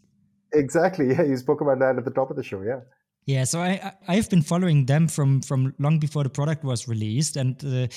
Exactly. 0.52 1.08
Yeah, 1.08 1.22
you 1.22 1.36
spoke 1.36 1.60
about 1.60 1.78
that 1.80 1.98
at 1.98 2.04
the 2.04 2.10
top 2.10 2.30
of 2.30 2.36
the 2.36 2.42
show. 2.42 2.62
Yeah. 2.62 2.80
Yeah, 3.26 3.42
so 3.42 3.60
I 3.60 3.92
I've 4.06 4.30
been 4.30 4.42
following 4.42 4.86
them 4.86 5.08
from 5.08 5.42
from 5.42 5.74
long 5.78 5.98
before 5.98 6.22
the 6.22 6.30
product 6.30 6.62
was 6.62 6.86
released, 6.86 7.36
and 7.36 7.62
uh, 7.64 7.88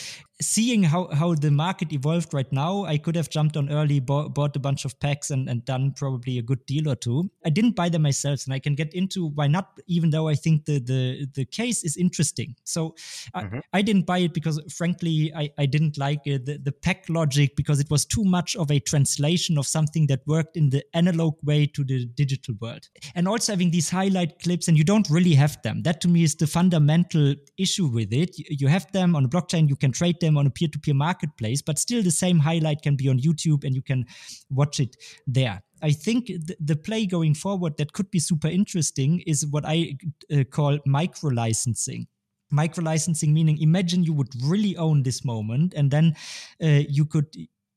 seeing 0.42 0.84
how, 0.84 1.08
how 1.08 1.36
the 1.36 1.52
market 1.52 1.92
evolved 1.92 2.34
right 2.34 2.52
now, 2.52 2.86
I 2.86 2.98
could 2.98 3.16
have 3.16 3.30
jumped 3.30 3.58
on 3.58 3.70
early, 3.70 4.00
bought, 4.00 4.34
bought 4.34 4.56
a 4.56 4.60
bunch 4.60 4.86
of 4.86 4.98
packs, 5.00 5.32
and, 5.32 5.50
and 5.50 5.66
done 5.66 5.94
probably 5.96 6.38
a 6.38 6.42
good 6.42 6.66
deal 6.66 6.88
or 6.90 6.96
two. 6.96 7.30
I 7.46 7.50
didn't 7.50 7.76
buy 7.76 7.90
them 7.90 8.04
myself, 8.04 8.46
and 8.46 8.54
I 8.54 8.60
can 8.60 8.74
get 8.74 8.94
into 8.94 9.28
why 9.28 9.48
not, 9.48 9.78
even 9.88 10.10
though 10.10 10.28
I 10.30 10.36
think 10.36 10.66
the 10.66 10.80
the, 10.80 11.28
the 11.36 11.46
case 11.46 11.84
is 11.84 11.98
interesting. 11.98 12.56
So 12.64 12.96
mm-hmm. 13.36 13.58
I, 13.58 13.80
I 13.80 13.82
didn't 13.82 14.06
buy 14.06 14.20
it 14.20 14.34
because, 14.34 14.60
frankly, 14.76 15.32
I, 15.36 15.52
I 15.58 15.66
didn't 15.66 15.98
like 15.98 16.22
it, 16.26 16.46
the, 16.46 16.58
the 16.58 16.72
pack 16.72 17.06
logic 17.10 17.56
because 17.56 17.80
it 17.80 17.92
was 17.92 18.06
too 18.06 18.24
much 18.24 18.56
of 18.56 18.72
a 18.72 18.80
translation 18.80 19.58
of 19.58 19.68
something 19.68 20.08
that 20.08 20.22
worked 20.26 20.56
in 20.58 20.70
the 20.70 20.84
analog 20.96 21.36
way 21.44 21.68
to 21.68 21.84
the 21.84 22.06
digital 22.06 22.56
world. 22.60 22.88
And 23.14 23.28
also 23.28 23.52
having 23.52 23.72
these 23.72 23.90
highlight 23.90 24.40
clips, 24.40 24.68
and 24.68 24.78
you 24.78 24.84
don't 24.84 25.10
really 25.10 25.19
have 25.36 25.62
them. 25.64 25.84
That 25.84 26.02
to 26.02 26.08
me 26.08 26.24
is 26.24 26.36
the 26.36 26.48
fundamental 26.48 27.36
issue 27.58 27.88
with 27.88 28.14
it. 28.14 28.36
You, 28.38 28.68
have 28.68 28.92
them 28.92 29.16
on 29.16 29.26
a 29.26 29.30
blockchain, 29.30 29.70
you 29.70 29.76
can 29.76 29.92
trade 29.92 30.20
them 30.20 30.38
on 30.38 30.48
a 30.48 30.50
peer-to-peer 30.50 30.94
marketplace 30.94 31.62
but 31.62 31.80
still 31.80 32.04
the 32.04 32.12
same 32.12 32.40
highlight 32.40 32.82
can 32.82 32.96
be 32.96 33.10
on 33.10 33.20
youtube 33.20 33.64
and 33.64 33.76
you 33.76 33.82
can 33.82 34.06
watch 34.50 34.80
it 34.80 34.96
there 35.28 35.62
I 35.82 35.92
think 35.92 36.28
the, 36.28 36.58
the 36.60 36.76
play 36.76 37.06
going 37.06 37.34
forward 37.34 37.78
that 37.78 37.94
could 37.94 38.12
be 38.12 38.20
super 38.20 38.50
interesting 38.50 39.22
is 39.26 39.48
what 39.48 39.64
I 39.66 39.96
uh, 40.34 40.44
call 40.44 40.78
micro 40.86 41.30
licensing 41.30 42.08
micro 42.52 42.84
licensing 42.84 43.34
meaning 43.34 43.58
imagine 43.62 44.04
you 44.04 44.14
would 44.14 44.34
really 44.44 44.76
own 44.76 45.04
this 45.04 45.24
moment 45.24 45.74
and 45.76 45.92
then 45.92 46.16
uh, 46.62 46.82
you 46.90 47.06
could 47.06 47.28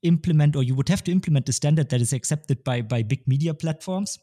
implement 0.02 0.56
or 0.56 0.62
you 0.62 0.74
would 0.74 0.88
have 0.88 1.04
to 1.04 1.12
implement 1.12 1.48
a 1.48 1.52
standard 1.52 1.90
that 1.90 2.00
is 2.00 2.12
accepted 2.12 2.64
by 2.64 2.80
by 2.80 3.02
big 3.02 3.22
media 3.28 3.54
platforms 3.54 4.18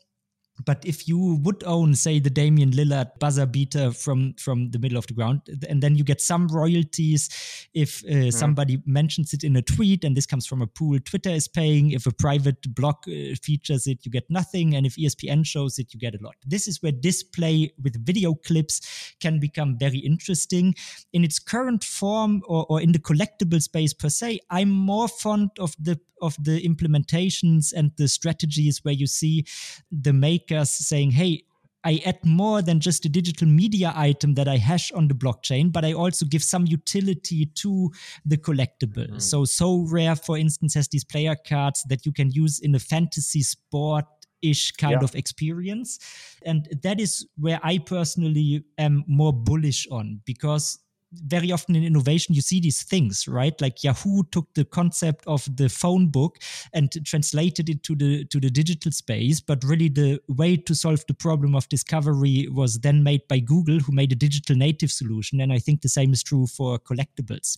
but 0.66 0.84
if 0.86 1.08
you 1.08 1.40
would 1.44 1.64
own, 1.66 1.96
say, 1.96 2.20
the 2.20 2.30
Damian 2.30 2.72
Lillard 2.72 3.18
buzzer 3.20 3.46
beater 3.46 3.92
from 3.92 4.34
from 4.34 4.72
the 4.72 4.80
middle 4.80 4.98
of 4.98 5.08
the 5.08 5.14
ground, 5.14 5.42
and 5.68 5.82
then 5.82 5.96
you 5.96 6.04
get 6.04 6.22
some 6.22 6.48
royalties 6.48 7.30
if 7.74 8.04
uh, 8.06 8.08
mm. 8.08 8.34
somebody 8.34 8.82
mentions 8.86 9.34
it 9.34 9.44
in 9.44 9.56
a 9.56 9.62
tweet, 9.62 10.04
and 10.04 10.16
this 10.16 10.26
comes 10.26 10.46
from 10.46 10.62
a 10.62 10.68
pool 10.68 11.00
Twitter 11.00 11.30
is 11.30 11.48
paying. 11.48 11.92
If 11.92 12.06
a 12.06 12.12
private 12.12 12.74
blog 12.76 12.96
uh, 13.08 13.36
features 13.42 13.88
it, 13.88 14.06
you 14.06 14.12
get 14.12 14.30
nothing, 14.30 14.76
and 14.76 14.86
if 14.86 14.96
ESPN 14.96 15.46
shows 15.46 15.80
it, 15.80 15.94
you 15.94 16.00
get 16.00 16.16
a 16.16 16.24
lot. 16.24 16.36
This 16.46 16.68
is 16.68 16.82
where 16.82 16.92
display 16.92 17.74
with 17.82 18.06
video 18.06 18.34
clips 18.34 19.16
can 19.20 19.40
become 19.40 19.78
very 19.78 20.00
interesting. 20.00 20.76
In 21.14 21.24
its 21.24 21.40
current 21.40 21.84
form, 21.84 22.42
or, 22.48 22.66
or 22.70 22.82
in 22.82 22.92
the 22.92 23.00
collectible 23.00 23.62
space 23.62 23.94
per 23.94 24.10
se, 24.10 24.40
I'm 24.50 24.70
more 24.70 25.08
fond 25.08 25.52
of 25.60 25.76
the 25.80 26.00
of 26.22 26.36
the 26.44 26.62
implementations 26.62 27.74
and 27.74 27.92
the 27.98 28.08
strategies 28.08 28.84
where 28.84 28.94
you 28.94 29.08
see 29.08 29.46
the 29.92 30.14
makers 30.14 30.70
saying, 30.70 31.12
hey, 31.12 31.44
I 31.84 32.02
add 32.06 32.20
more 32.26 32.62
than 32.62 32.82
just 32.82 33.06
a 33.06 33.10
digital 33.10 33.48
media 33.48 33.94
item 33.96 34.34
that 34.36 34.48
I 34.48 34.58
hash 34.58 34.92
on 34.92 35.08
the 35.08 35.14
blockchain, 35.14 35.72
but 35.72 35.86
I 35.86 35.94
also 35.94 36.26
give 36.26 36.44
some 36.44 36.66
utility 36.66 37.46
to 37.46 37.92
the 38.26 38.38
collectible. 38.38 39.08
Mm-hmm. 39.08 39.16
Sorare 39.16 40.24
for 40.26 40.38
instance, 40.38 40.74
has 40.74 40.90
these 40.90 41.06
player 41.06 41.36
cards 41.48 41.84
that 41.84 42.06
you 42.06 42.12
can 42.12 42.32
use 42.32 42.60
in 42.60 42.76
a 42.76 42.80
fantasy 42.80 43.44
sport 43.44 44.06
ish 44.42 44.72
kind 44.74 44.98
yeah. 45.00 45.04
of 45.04 45.16
experience. 45.16 46.00
And 46.44 46.68
that 46.84 47.00
is 47.00 47.26
where 47.38 47.60
I 47.64 47.78
personally 47.78 48.64
am 48.78 49.04
more 49.08 49.34
bullish 49.34 49.88
on 49.90 50.22
because 50.26 50.80
very 51.14 51.52
often 51.52 51.76
in 51.76 51.84
innovation 51.84 52.36
you 52.36 52.42
see 52.42 52.60
these 52.60 52.84
things 52.84 53.28
right? 53.28 53.60
Like 53.62 53.84
yahoo 53.84 54.24
took 54.32 54.54
the 54.54 54.66
concept 54.66 55.26
of 55.28 55.48
the 55.56 55.70
phone 55.70 56.08
book 56.08 56.38
and 56.74 56.92
translated 57.06 57.70
it 57.70 57.84
to 57.84 57.96
the 57.96 58.26
to 58.26 58.40
the 58.40 58.50
digital 58.50 58.92
space 58.92 59.40
but 59.40 59.64
really 59.64 59.90
the 59.90 60.20
way 60.28 60.56
to 60.56 60.76
solve 60.76 61.04
the 61.08 61.14
problem 61.14 61.56
of 61.56 61.68
discovery 61.70 62.48
was 62.52 62.80
then 62.80 63.04
made 63.04 63.28
by 63.28 63.40
google 63.40 63.80
who 63.80 63.92
made 63.92 64.12
a 64.12 64.16
digital 64.16 64.56
native 64.56 64.92
solution. 64.92 65.42
And 65.42 65.52
i 65.52 65.60
think 65.60 65.82
the 65.82 65.90
same 65.90 66.14
is 66.14 66.24
true 66.24 66.48
for 66.48 66.80
collectibles. 66.80 67.58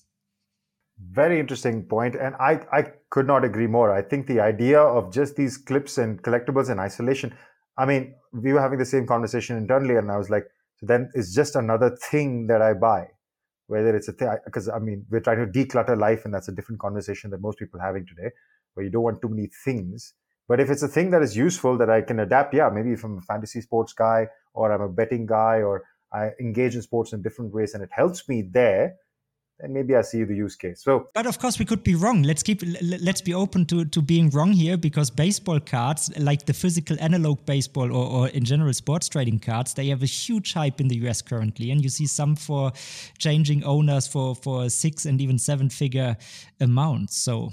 Very 1.09 1.39
interesting 1.39 1.83
point. 1.83 2.15
And 2.15 2.35
i 2.35 2.59
i 2.71 2.83
could 3.09 3.27
not 3.27 3.43
agree 3.43 3.67
more. 3.67 3.91
I 3.91 4.01
think 4.01 4.27
the 4.27 4.39
idea 4.39 4.79
of 4.79 5.11
just 5.11 5.35
these 5.35 5.57
clips 5.57 5.97
and 5.97 6.21
collectibles 6.21 6.69
in 6.69 6.79
isolation 6.79 7.33
i 7.77 7.85
mean 7.85 8.13
we 8.33 8.53
were 8.53 8.61
having 8.61 8.79
the 8.79 8.85
same 8.85 9.07
conversation 9.07 9.57
internally 9.57 9.95
and 9.95 10.11
i 10.11 10.17
was 10.17 10.29
like 10.29 10.45
so 10.77 10.85
then 10.85 11.09
it's 11.13 11.33
just 11.33 11.55
another 11.55 11.95
thing 12.09 12.47
that 12.47 12.61
i 12.61 12.73
buy 12.73 13.07
whether 13.71 13.95
it's 13.95 14.09
a 14.09 14.11
thing, 14.11 14.29
because 14.43 14.67
I 14.67 14.79
mean, 14.79 15.05
we're 15.09 15.21
trying 15.21 15.39
to 15.39 15.49
declutter 15.59 15.97
life, 15.97 16.25
and 16.25 16.33
that's 16.33 16.49
a 16.49 16.51
different 16.51 16.81
conversation 16.81 17.29
that 17.31 17.39
most 17.39 17.57
people 17.57 17.79
are 17.79 17.85
having 17.85 18.05
today, 18.05 18.29
where 18.73 18.85
you 18.85 18.91
don't 18.91 19.03
want 19.03 19.21
too 19.21 19.29
many 19.29 19.49
things. 19.63 20.13
But 20.49 20.59
if 20.59 20.69
it's 20.69 20.83
a 20.83 20.89
thing 20.89 21.11
that 21.11 21.21
is 21.21 21.37
useful 21.37 21.77
that 21.77 21.89
I 21.89 22.01
can 22.01 22.19
adapt, 22.19 22.53
yeah, 22.53 22.69
maybe 22.69 22.91
if 22.91 23.05
I'm 23.05 23.19
a 23.19 23.21
fantasy 23.21 23.61
sports 23.61 23.93
guy 23.93 24.27
or 24.53 24.73
I'm 24.73 24.81
a 24.81 24.89
betting 24.89 25.25
guy 25.25 25.61
or 25.61 25.85
I 26.11 26.31
engage 26.41 26.75
in 26.75 26.81
sports 26.81 27.13
in 27.13 27.21
different 27.21 27.53
ways 27.53 27.73
and 27.73 27.81
it 27.81 27.89
helps 27.93 28.27
me 28.27 28.49
there, 28.51 28.95
maybe 29.69 29.95
I 29.95 30.01
see 30.01 30.23
the 30.23 30.35
use 30.35 30.55
case. 30.55 30.83
So, 30.83 31.09
but 31.13 31.25
of 31.25 31.39
course, 31.39 31.59
we 31.59 31.65
could 31.65 31.83
be 31.83 31.95
wrong. 31.95 32.23
Let's 32.23 32.43
keep 32.43 32.61
let's 32.81 33.21
be 33.21 33.33
open 33.33 33.65
to 33.67 33.85
to 33.85 34.01
being 34.01 34.29
wrong 34.29 34.51
here 34.51 34.77
because 34.77 35.09
baseball 35.09 35.59
cards, 35.59 36.11
like 36.17 36.45
the 36.45 36.53
physical 36.53 36.97
analog 36.99 37.45
baseball 37.45 37.91
or, 37.91 38.05
or 38.09 38.27
in 38.29 38.43
general 38.45 38.73
sports 38.73 39.09
trading 39.09 39.39
cards, 39.39 39.73
they 39.73 39.87
have 39.87 40.03
a 40.03 40.07
huge 40.07 40.53
hype 40.53 40.79
in 40.79 40.87
the 40.87 40.95
US 41.07 41.21
currently, 41.21 41.71
and 41.71 41.83
you 41.83 41.89
see 41.89 42.07
some 42.07 42.35
for 42.35 42.71
changing 43.17 43.63
owners 43.63 44.07
for 44.07 44.35
for 44.35 44.69
six 44.69 45.05
and 45.05 45.21
even 45.21 45.37
seven 45.37 45.69
figure 45.69 46.17
amounts. 46.59 47.17
So. 47.17 47.51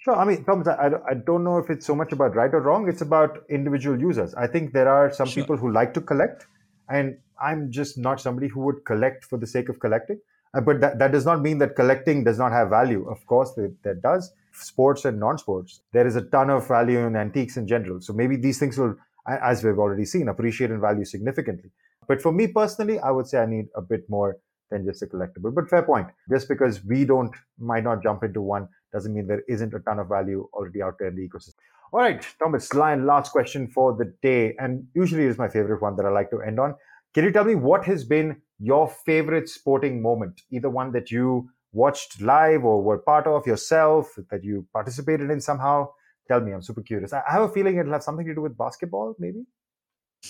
Sure. 0.00 0.14
I 0.16 0.24
mean, 0.24 0.44
Thomas, 0.44 0.68
I, 0.68 0.92
I 1.10 1.14
don't 1.14 1.42
know 1.44 1.58
if 1.58 1.68
it's 1.70 1.84
so 1.84 1.94
much 1.94 2.12
about 2.12 2.34
right 2.34 2.54
or 2.54 2.60
wrong. 2.60 2.88
It's 2.88 3.02
about 3.02 3.44
individual 3.50 4.00
users. 4.00 4.32
I 4.34 4.46
think 4.46 4.72
there 4.72 4.88
are 4.88 5.12
some 5.12 5.26
sure. 5.26 5.42
people 5.42 5.56
who 5.56 5.72
like 5.72 5.92
to 5.94 6.00
collect, 6.00 6.46
and 6.88 7.18
I'm 7.40 7.70
just 7.70 7.98
not 7.98 8.20
somebody 8.20 8.48
who 8.48 8.60
would 8.60 8.84
collect 8.84 9.24
for 9.24 9.38
the 9.38 9.46
sake 9.46 9.68
of 9.68 9.80
collecting. 9.80 10.20
Uh, 10.54 10.60
but 10.60 10.80
that, 10.80 10.98
that 10.98 11.12
does 11.12 11.24
not 11.24 11.42
mean 11.42 11.58
that 11.58 11.76
collecting 11.76 12.24
does 12.24 12.38
not 12.38 12.52
have 12.52 12.70
value. 12.70 13.08
Of 13.08 13.24
course, 13.26 13.52
that 13.54 14.02
does. 14.02 14.32
Sports 14.52 15.04
and 15.04 15.20
non-sports, 15.20 15.82
there 15.92 16.06
is 16.06 16.16
a 16.16 16.22
ton 16.22 16.50
of 16.50 16.66
value 16.66 16.98
in 17.00 17.16
antiques 17.16 17.56
in 17.56 17.66
general. 17.66 18.00
So 18.00 18.12
maybe 18.12 18.36
these 18.36 18.58
things 18.58 18.76
will, 18.78 18.96
as 19.26 19.62
we've 19.62 19.78
already 19.78 20.04
seen, 20.04 20.28
appreciate 20.28 20.70
in 20.70 20.80
value 20.80 21.04
significantly. 21.04 21.70
But 22.08 22.22
for 22.22 22.32
me 22.32 22.46
personally, 22.48 22.98
I 22.98 23.10
would 23.10 23.26
say 23.26 23.38
I 23.38 23.46
need 23.46 23.66
a 23.76 23.82
bit 23.82 24.08
more 24.08 24.38
than 24.70 24.84
just 24.84 25.02
a 25.02 25.06
collectible. 25.06 25.54
But 25.54 25.68
fair 25.68 25.82
point. 25.82 26.08
Just 26.30 26.48
because 26.48 26.84
we 26.84 27.04
don't 27.04 27.34
might 27.58 27.84
not 27.84 28.02
jump 28.02 28.24
into 28.24 28.40
one 28.40 28.68
doesn't 28.92 29.14
mean 29.14 29.26
there 29.26 29.42
isn't 29.48 29.74
a 29.74 29.80
ton 29.80 29.98
of 29.98 30.08
value 30.08 30.48
already 30.52 30.82
out 30.82 30.94
there 30.98 31.08
in 31.08 31.16
the 31.16 31.28
ecosystem. 31.28 31.56
All 31.92 32.00
right, 32.00 32.26
Thomas, 32.38 32.74
line 32.74 33.06
last 33.06 33.32
question 33.32 33.66
for 33.66 33.94
the 33.96 34.12
day, 34.22 34.54
and 34.58 34.86
usually 34.94 35.24
is 35.24 35.38
my 35.38 35.48
favorite 35.48 35.80
one 35.80 35.96
that 35.96 36.04
I 36.04 36.10
like 36.10 36.30
to 36.30 36.42
end 36.42 36.60
on. 36.60 36.74
Can 37.14 37.24
you 37.24 37.32
tell 37.32 37.44
me 37.44 37.54
what 37.54 37.84
has 37.84 38.04
been 38.04 38.42
your 38.58 38.88
favorite 38.88 39.48
sporting 39.48 40.02
moment, 40.02 40.42
either 40.50 40.68
one 40.68 40.92
that 40.92 41.10
you 41.10 41.48
watched 41.72 42.20
live 42.20 42.64
or 42.64 42.82
were 42.82 42.98
part 42.98 43.26
of 43.26 43.46
yourself, 43.46 44.12
that 44.30 44.44
you 44.44 44.66
participated 44.72 45.30
in 45.30 45.40
somehow? 45.40 45.88
Tell 46.26 46.40
me, 46.40 46.52
I'm 46.52 46.62
super 46.62 46.82
curious. 46.82 47.12
I 47.12 47.22
have 47.26 47.42
a 47.42 47.48
feeling 47.48 47.78
it'll 47.78 47.92
have 47.92 48.02
something 48.02 48.26
to 48.26 48.34
do 48.34 48.42
with 48.42 48.56
basketball, 48.56 49.14
maybe. 49.18 49.44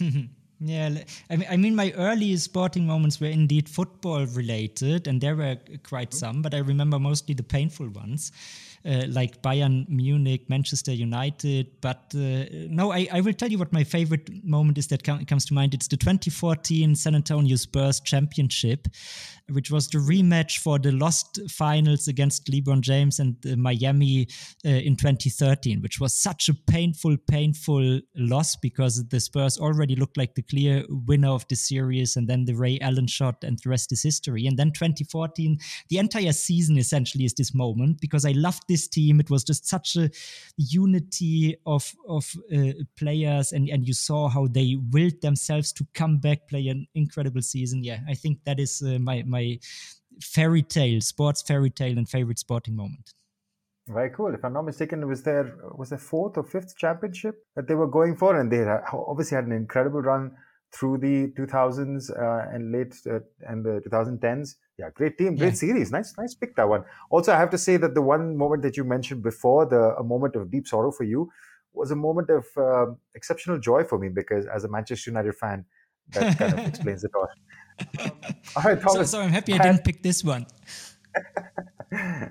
Yeah, 0.61 0.91
I 1.31 1.37
mean, 1.37 1.49
I 1.49 1.57
mean, 1.57 1.77
my 1.77 1.93
early 1.93 2.37
sporting 2.37 2.85
moments 2.85 3.21
were 3.21 3.29
indeed 3.29 3.69
football 3.69 4.27
related, 4.27 5.07
and 5.07 5.21
there 5.21 5.37
were 5.37 5.57
quite 5.85 6.13
some, 6.13 6.43
but 6.43 6.53
I 6.53 6.59
remember 6.59 6.99
mostly 6.99 7.33
the 7.33 7.45
painful 7.45 7.89
ones 7.91 8.33
uh, 8.33 8.68
like 8.85 9.43
Bayern 9.43 9.89
Munich, 9.89 10.49
Manchester 10.49 10.93
United. 10.93 11.81
But 11.81 12.13
uh, 12.15 12.45
no, 12.69 12.93
I, 12.93 13.09
I, 13.13 13.21
will 13.21 13.33
tell 13.33 13.51
you 13.51 13.59
what 13.59 13.73
my 13.73 13.85
favorite 13.85 14.45
moment 14.45 14.79
is 14.79 14.87
that 14.89 15.03
com- 15.03 15.25
comes 15.25 15.45
to 15.47 15.55
mind. 15.55 15.75
It's 15.75 15.89
the 15.89 15.97
2014 15.97 16.95
San 16.95 17.15
Antonio 17.15 17.57
Spurs 17.57 18.01
championship, 18.01 18.89
which 19.51 19.71
was 19.71 19.89
the 19.89 19.99
rematch 19.99 20.59
for 20.59 20.79
the 20.79 20.93
lost 20.93 21.41
finals 21.51 22.09
against 22.09 22.47
LeBron 22.47 22.81
James 22.81 23.19
and 23.19 23.37
uh, 23.47 23.57
Miami 23.57 24.29
uh, 24.65 24.69
in 24.69 24.97
2013, 24.97 25.81
which 25.81 26.01
was 26.01 26.15
such 26.15 26.49
a 26.49 26.55
painful, 26.55 27.17
painful 27.27 28.01
loss 28.17 28.57
because 28.57 29.07
the 29.09 29.21
Spurs 29.21 29.59
already 29.59 29.97
looked 29.97 30.17
like 30.17 30.35
the 30.35 30.43
clear 30.43 30.85
winner 30.89 31.31
of 31.31 31.47
the 31.49 31.57
series, 31.57 32.17
and 32.17 32.29
then 32.29 32.45
the 32.45 32.55
Ray 32.55 32.79
Allen 32.81 33.07
shot, 33.07 33.43
and 33.43 33.59
the 33.59 33.71
rest 33.71 33.93
is 33.93 34.03
history. 34.03 34.47
And 34.47 34.59
then 34.59 34.73
2014, 34.73 35.59
the 35.89 35.99
entire 35.99 36.33
season 36.33 36.79
essentially 36.79 37.25
is 37.25 37.35
this 37.35 37.55
moment 37.55 38.01
because 38.01 38.25
I 38.25 38.33
loved 38.33 38.65
this 38.69 38.87
team. 38.89 39.21
It 39.21 39.31
was 39.31 39.45
just 39.45 39.67
such 39.67 39.97
a 39.97 40.11
unity 40.57 41.57
of 41.67 41.95
of 42.09 42.31
uh, 42.55 42.73
players, 42.97 43.53
and 43.53 43.69
and 43.69 43.87
you 43.87 43.95
saw 43.95 44.29
how 44.29 44.47
they 44.47 44.77
willed 44.91 45.21
themselves 45.23 45.73
to 45.75 45.87
come 45.95 46.19
back, 46.19 46.49
play 46.49 46.69
an 46.69 46.87
incredible 46.95 47.43
season. 47.43 47.83
Yeah, 47.83 48.01
I 48.09 48.15
think 48.15 48.45
that 48.45 48.61
is 48.61 48.83
uh, 48.83 48.99
my 48.99 49.23
my 49.39 49.59
fairy 50.21 50.63
tale, 50.63 51.01
sports 51.01 51.43
fairy 51.43 51.71
tale, 51.71 51.97
and 51.99 52.09
favorite 52.09 52.39
sporting 52.39 52.77
moment. 52.77 53.13
Very 53.89 54.11
cool. 54.11 54.35
If 54.35 54.45
I'm 54.45 54.53
not 54.53 54.67
mistaken, 54.67 55.03
it 55.03 55.07
was 55.07 55.23
their 55.23 55.45
was 55.75 55.89
their 55.89 56.05
fourth 56.11 56.37
or 56.37 56.45
fifth 56.45 56.77
championship 56.77 57.35
that 57.57 57.67
they 57.69 57.75
were 57.75 57.87
going 57.99 58.17
for, 58.17 58.39
and 58.39 58.53
they 58.53 58.63
obviously 58.93 59.37
had 59.37 59.47
an 59.47 59.53
incredible 59.53 60.03
run 60.03 60.33
through 60.71 60.99
the 60.99 61.33
2000s 61.39 62.11
uh, 62.11 62.55
and 62.55 62.73
late 62.73 62.95
uh, 63.07 63.21
and 63.49 63.65
the 63.65 63.81
2010s. 63.87 64.57
Yeah, 64.79 64.91
great 64.95 65.17
team, 65.17 65.35
great 65.37 65.55
yeah. 65.55 65.65
series. 65.67 65.91
Nice, 65.91 66.13
nice 66.19 66.35
pick 66.35 66.55
that 66.57 66.69
one. 66.69 66.85
Also, 67.09 67.33
I 67.33 67.39
have 67.39 67.51
to 67.51 67.59
say 67.59 67.79
that 67.79 67.95
the 67.95 68.03
one 68.03 68.37
moment 68.37 68.63
that 68.65 68.77
you 68.77 68.85
mentioned 68.85 69.23
before, 69.23 69.65
the 69.65 69.97
a 69.97 70.05
moment 70.05 70.37
of 70.37 70.51
deep 70.51 70.67
sorrow 70.69 70.93
for 70.93 71.05
you, 71.05 71.31
was 71.73 71.91
a 71.91 71.97
moment 71.97 72.29
of 72.29 72.45
uh, 72.57 72.93
exceptional 73.15 73.59
joy 73.59 73.85
for 73.85 73.99
me 73.99 74.09
because 74.11 74.45
as 74.47 74.65
a 74.65 74.69
Manchester 74.69 75.11
United 75.11 75.35
fan, 75.35 75.65
that 76.13 76.39
kind 76.39 76.53
of 76.59 76.67
explains 76.73 77.03
it 77.05 77.13
all. 77.15 77.29
Um, 78.01 78.11
all 78.57 78.63
right, 78.63 78.81
Thomas. 78.81 79.11
So, 79.11 79.19
so 79.19 79.21
I'm 79.21 79.31
happy 79.31 79.55
I 79.55 79.59
didn't 79.59 79.85
pick 79.85 80.03
this 80.03 80.25
one. 80.25 80.47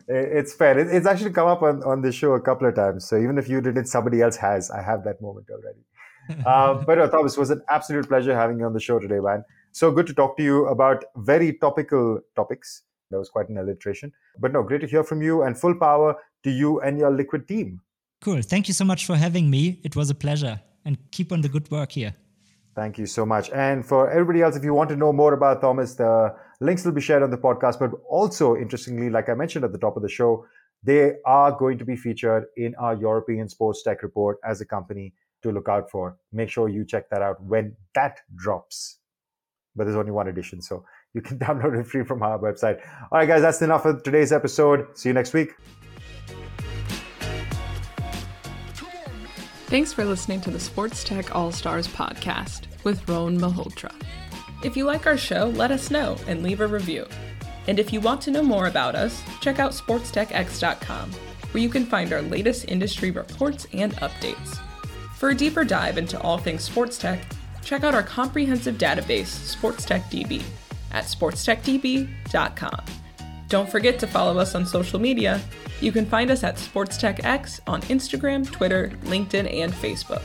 it's 0.08 0.54
fair. 0.54 0.78
It's 0.78 1.06
actually 1.06 1.32
come 1.32 1.48
up 1.48 1.62
on, 1.62 1.84
on 1.84 2.02
the 2.02 2.12
show 2.12 2.34
a 2.34 2.42
couple 2.42 2.68
of 2.68 2.76
times. 2.76 3.08
So 3.08 3.18
even 3.18 3.38
if 3.38 3.50
you 3.50 3.62
didn't, 3.62 3.86
somebody 3.86 4.22
else 4.22 4.36
has. 4.38 4.72
I 4.72 4.82
have 4.82 5.04
that 5.06 5.22
moment 5.22 5.48
already. 5.50 6.44
uh, 6.46 6.84
but 6.86 7.00
uh, 7.00 7.08
Thomas, 7.08 7.38
was 7.38 7.50
an 7.50 7.62
absolute 7.70 8.08
pleasure 8.08 8.36
having 8.36 8.60
you 8.60 8.66
on 8.66 8.74
the 8.74 8.80
show 8.80 9.00
today, 9.00 9.20
man. 9.20 9.44
So 9.72 9.92
good 9.92 10.08
to 10.08 10.14
talk 10.14 10.38
to 10.38 10.44
you 10.44 10.68
about 10.68 11.06
very 11.18 11.54
topical 11.54 12.20
topics. 12.36 12.84
That 13.12 13.20
was 13.20 13.30
quite 13.30 13.48
an 13.50 13.58
alliteration. 13.58 14.12
But 14.40 14.52
no, 14.52 14.64
great 14.64 14.82
to 14.82 14.88
hear 14.88 15.04
from 15.04 15.22
you 15.22 15.44
and 15.44 15.58
full 15.58 15.76
power 15.76 16.16
to 16.44 16.52
you 16.52 16.82
and 16.82 16.98
your 16.98 17.12
Liquid 17.12 17.48
team. 17.48 17.82
Cool. 18.22 18.42
Thank 18.42 18.68
you 18.68 18.74
so 18.74 18.84
much 18.84 19.06
for 19.06 19.16
having 19.16 19.50
me. 19.50 19.80
It 19.84 19.96
was 19.96 20.10
a 20.10 20.16
pleasure. 20.16 20.60
And 20.84 20.98
keep 21.12 21.32
on 21.32 21.42
the 21.42 21.50
good 21.50 21.70
work 21.72 21.92
here. 21.92 22.16
Thank 22.78 23.00
you 23.00 23.08
so 23.08 23.26
much. 23.26 23.50
And 23.50 23.84
for 23.84 24.08
everybody 24.08 24.44
else, 24.44 24.56
if 24.56 24.64
you 24.64 24.72
want 24.72 24.92
to 24.92 24.96
know 24.96 25.12
more 25.12 25.34
about 25.34 25.62
Thomas, 25.62 25.96
the 25.96 26.36
links 26.62 26.86
will 26.86 26.92
be 26.92 27.02
shared 27.02 27.24
on 27.24 27.32
the 27.32 27.38
podcast. 27.38 27.80
But 27.80 27.90
also, 28.08 28.56
interestingly, 28.56 29.10
like 29.10 29.30
I 29.30 29.34
mentioned 29.34 29.66
at 29.66 29.72
the 29.72 29.80
top 29.80 29.98
of 29.98 30.04
the 30.04 30.10
show, 30.10 30.46
they 30.84 31.14
are 31.26 31.52
going 31.52 31.80
to 31.80 31.86
be 31.86 31.96
featured 31.96 32.46
in 32.56 32.76
our 32.76 32.94
European 32.94 33.50
Sports 33.50 33.82
Tech 33.82 34.04
Report 34.04 34.38
as 34.46 34.62
a 34.62 34.66
company 34.66 35.16
to 35.42 35.52
look 35.52 35.68
out 35.68 35.90
for. 35.90 36.18
Make 36.32 36.52
sure 36.52 36.70
you 36.70 36.86
check 36.86 37.10
that 37.10 37.24
out 37.24 37.44
when 37.44 37.76
that 37.96 38.20
drops. 38.36 39.00
But 39.76 39.86
there's 39.86 39.98
only 39.98 40.12
one 40.12 40.28
edition, 40.28 40.62
so 40.62 40.86
you 41.16 41.22
can 41.22 41.40
download 41.48 41.80
it 41.80 41.88
free 41.88 42.04
from 42.04 42.22
our 42.22 42.38
website. 42.38 42.80
All 43.12 43.18
right, 43.18 43.28
guys, 43.28 43.42
that's 43.42 43.60
enough 43.64 43.82
for 43.82 44.00
today's 44.00 44.32
episode. 44.32 44.86
See 44.96 45.10
you 45.10 45.14
next 45.14 45.34
week. 45.34 45.56
Thanks 49.68 49.92
for 49.92 50.06
listening 50.06 50.40
to 50.42 50.50
the 50.50 50.62
Sports 50.62 51.04
Tech 51.04 51.36
All 51.36 51.52
Stars 51.52 51.90
podcast 51.90 52.68
with 52.86 53.06
Rohan 53.10 53.38
Malhotra. 53.38 53.92
If 54.64 54.78
you 54.78 54.86
like 54.86 55.06
our 55.06 55.18
show, 55.18 55.52
let 55.56 55.72
us 55.72 55.92
know 55.92 56.16
and 56.26 56.42
leave 56.42 56.62
a 56.62 56.68
review. 56.68 57.06
And 57.68 57.78
if 57.78 57.92
you 57.92 58.00
want 58.00 58.22
to 58.22 58.32
know 58.32 58.42
more 58.42 58.68
about 58.68 58.96
us, 58.96 59.22
check 59.42 59.60
out 59.60 59.74
sportstechx.com, 59.74 61.12
where 61.52 61.62
you 61.62 61.68
can 61.68 61.86
find 61.86 62.14
our 62.14 62.22
latest 62.22 62.70
industry 62.70 63.12
reports 63.12 63.68
and 63.74 63.94
updates. 63.98 64.58
For 65.16 65.32
a 65.32 65.36
deeper 65.36 65.66
dive 65.66 65.98
into 65.98 66.18
all 66.22 66.38
things 66.38 66.64
sports 66.64 66.98
tech, 66.98 67.20
check 67.62 67.84
out 67.84 67.94
our 67.94 68.04
comprehensive 68.04 68.78
database, 68.78 69.54
SportsTechDB, 69.54 70.44
at 70.94 71.04
sportstechdb.com. 71.04 72.86
Don't 73.48 73.70
forget 73.70 73.98
to 74.00 74.08
follow 74.08 74.40
us 74.40 74.56
on 74.56 74.66
social 74.66 75.00
media. 75.00 75.42
You 75.80 75.92
can 75.92 76.06
find 76.06 76.32
us 76.32 76.44
at 76.44 76.58
SportsTechX 76.58 77.62
on 77.66 77.82
Instagram, 77.84 78.50
Twitter, 78.52 78.92
LinkedIn, 79.04 79.52
and 79.54 79.72
Facebook. 79.72 80.24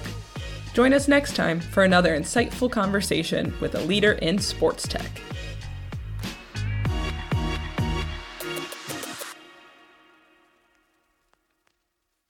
Join 0.75 0.93
us 0.93 1.07
next 1.07 1.37
time 1.37 1.61
for 1.61 1.85
another 1.85 2.19
insightful 2.19 2.71
conversation 2.71 3.55
with 3.61 3.75
a 3.75 3.81
leader 3.81 4.13
in 4.13 4.39
sports 4.39 4.89
tech. 4.89 5.11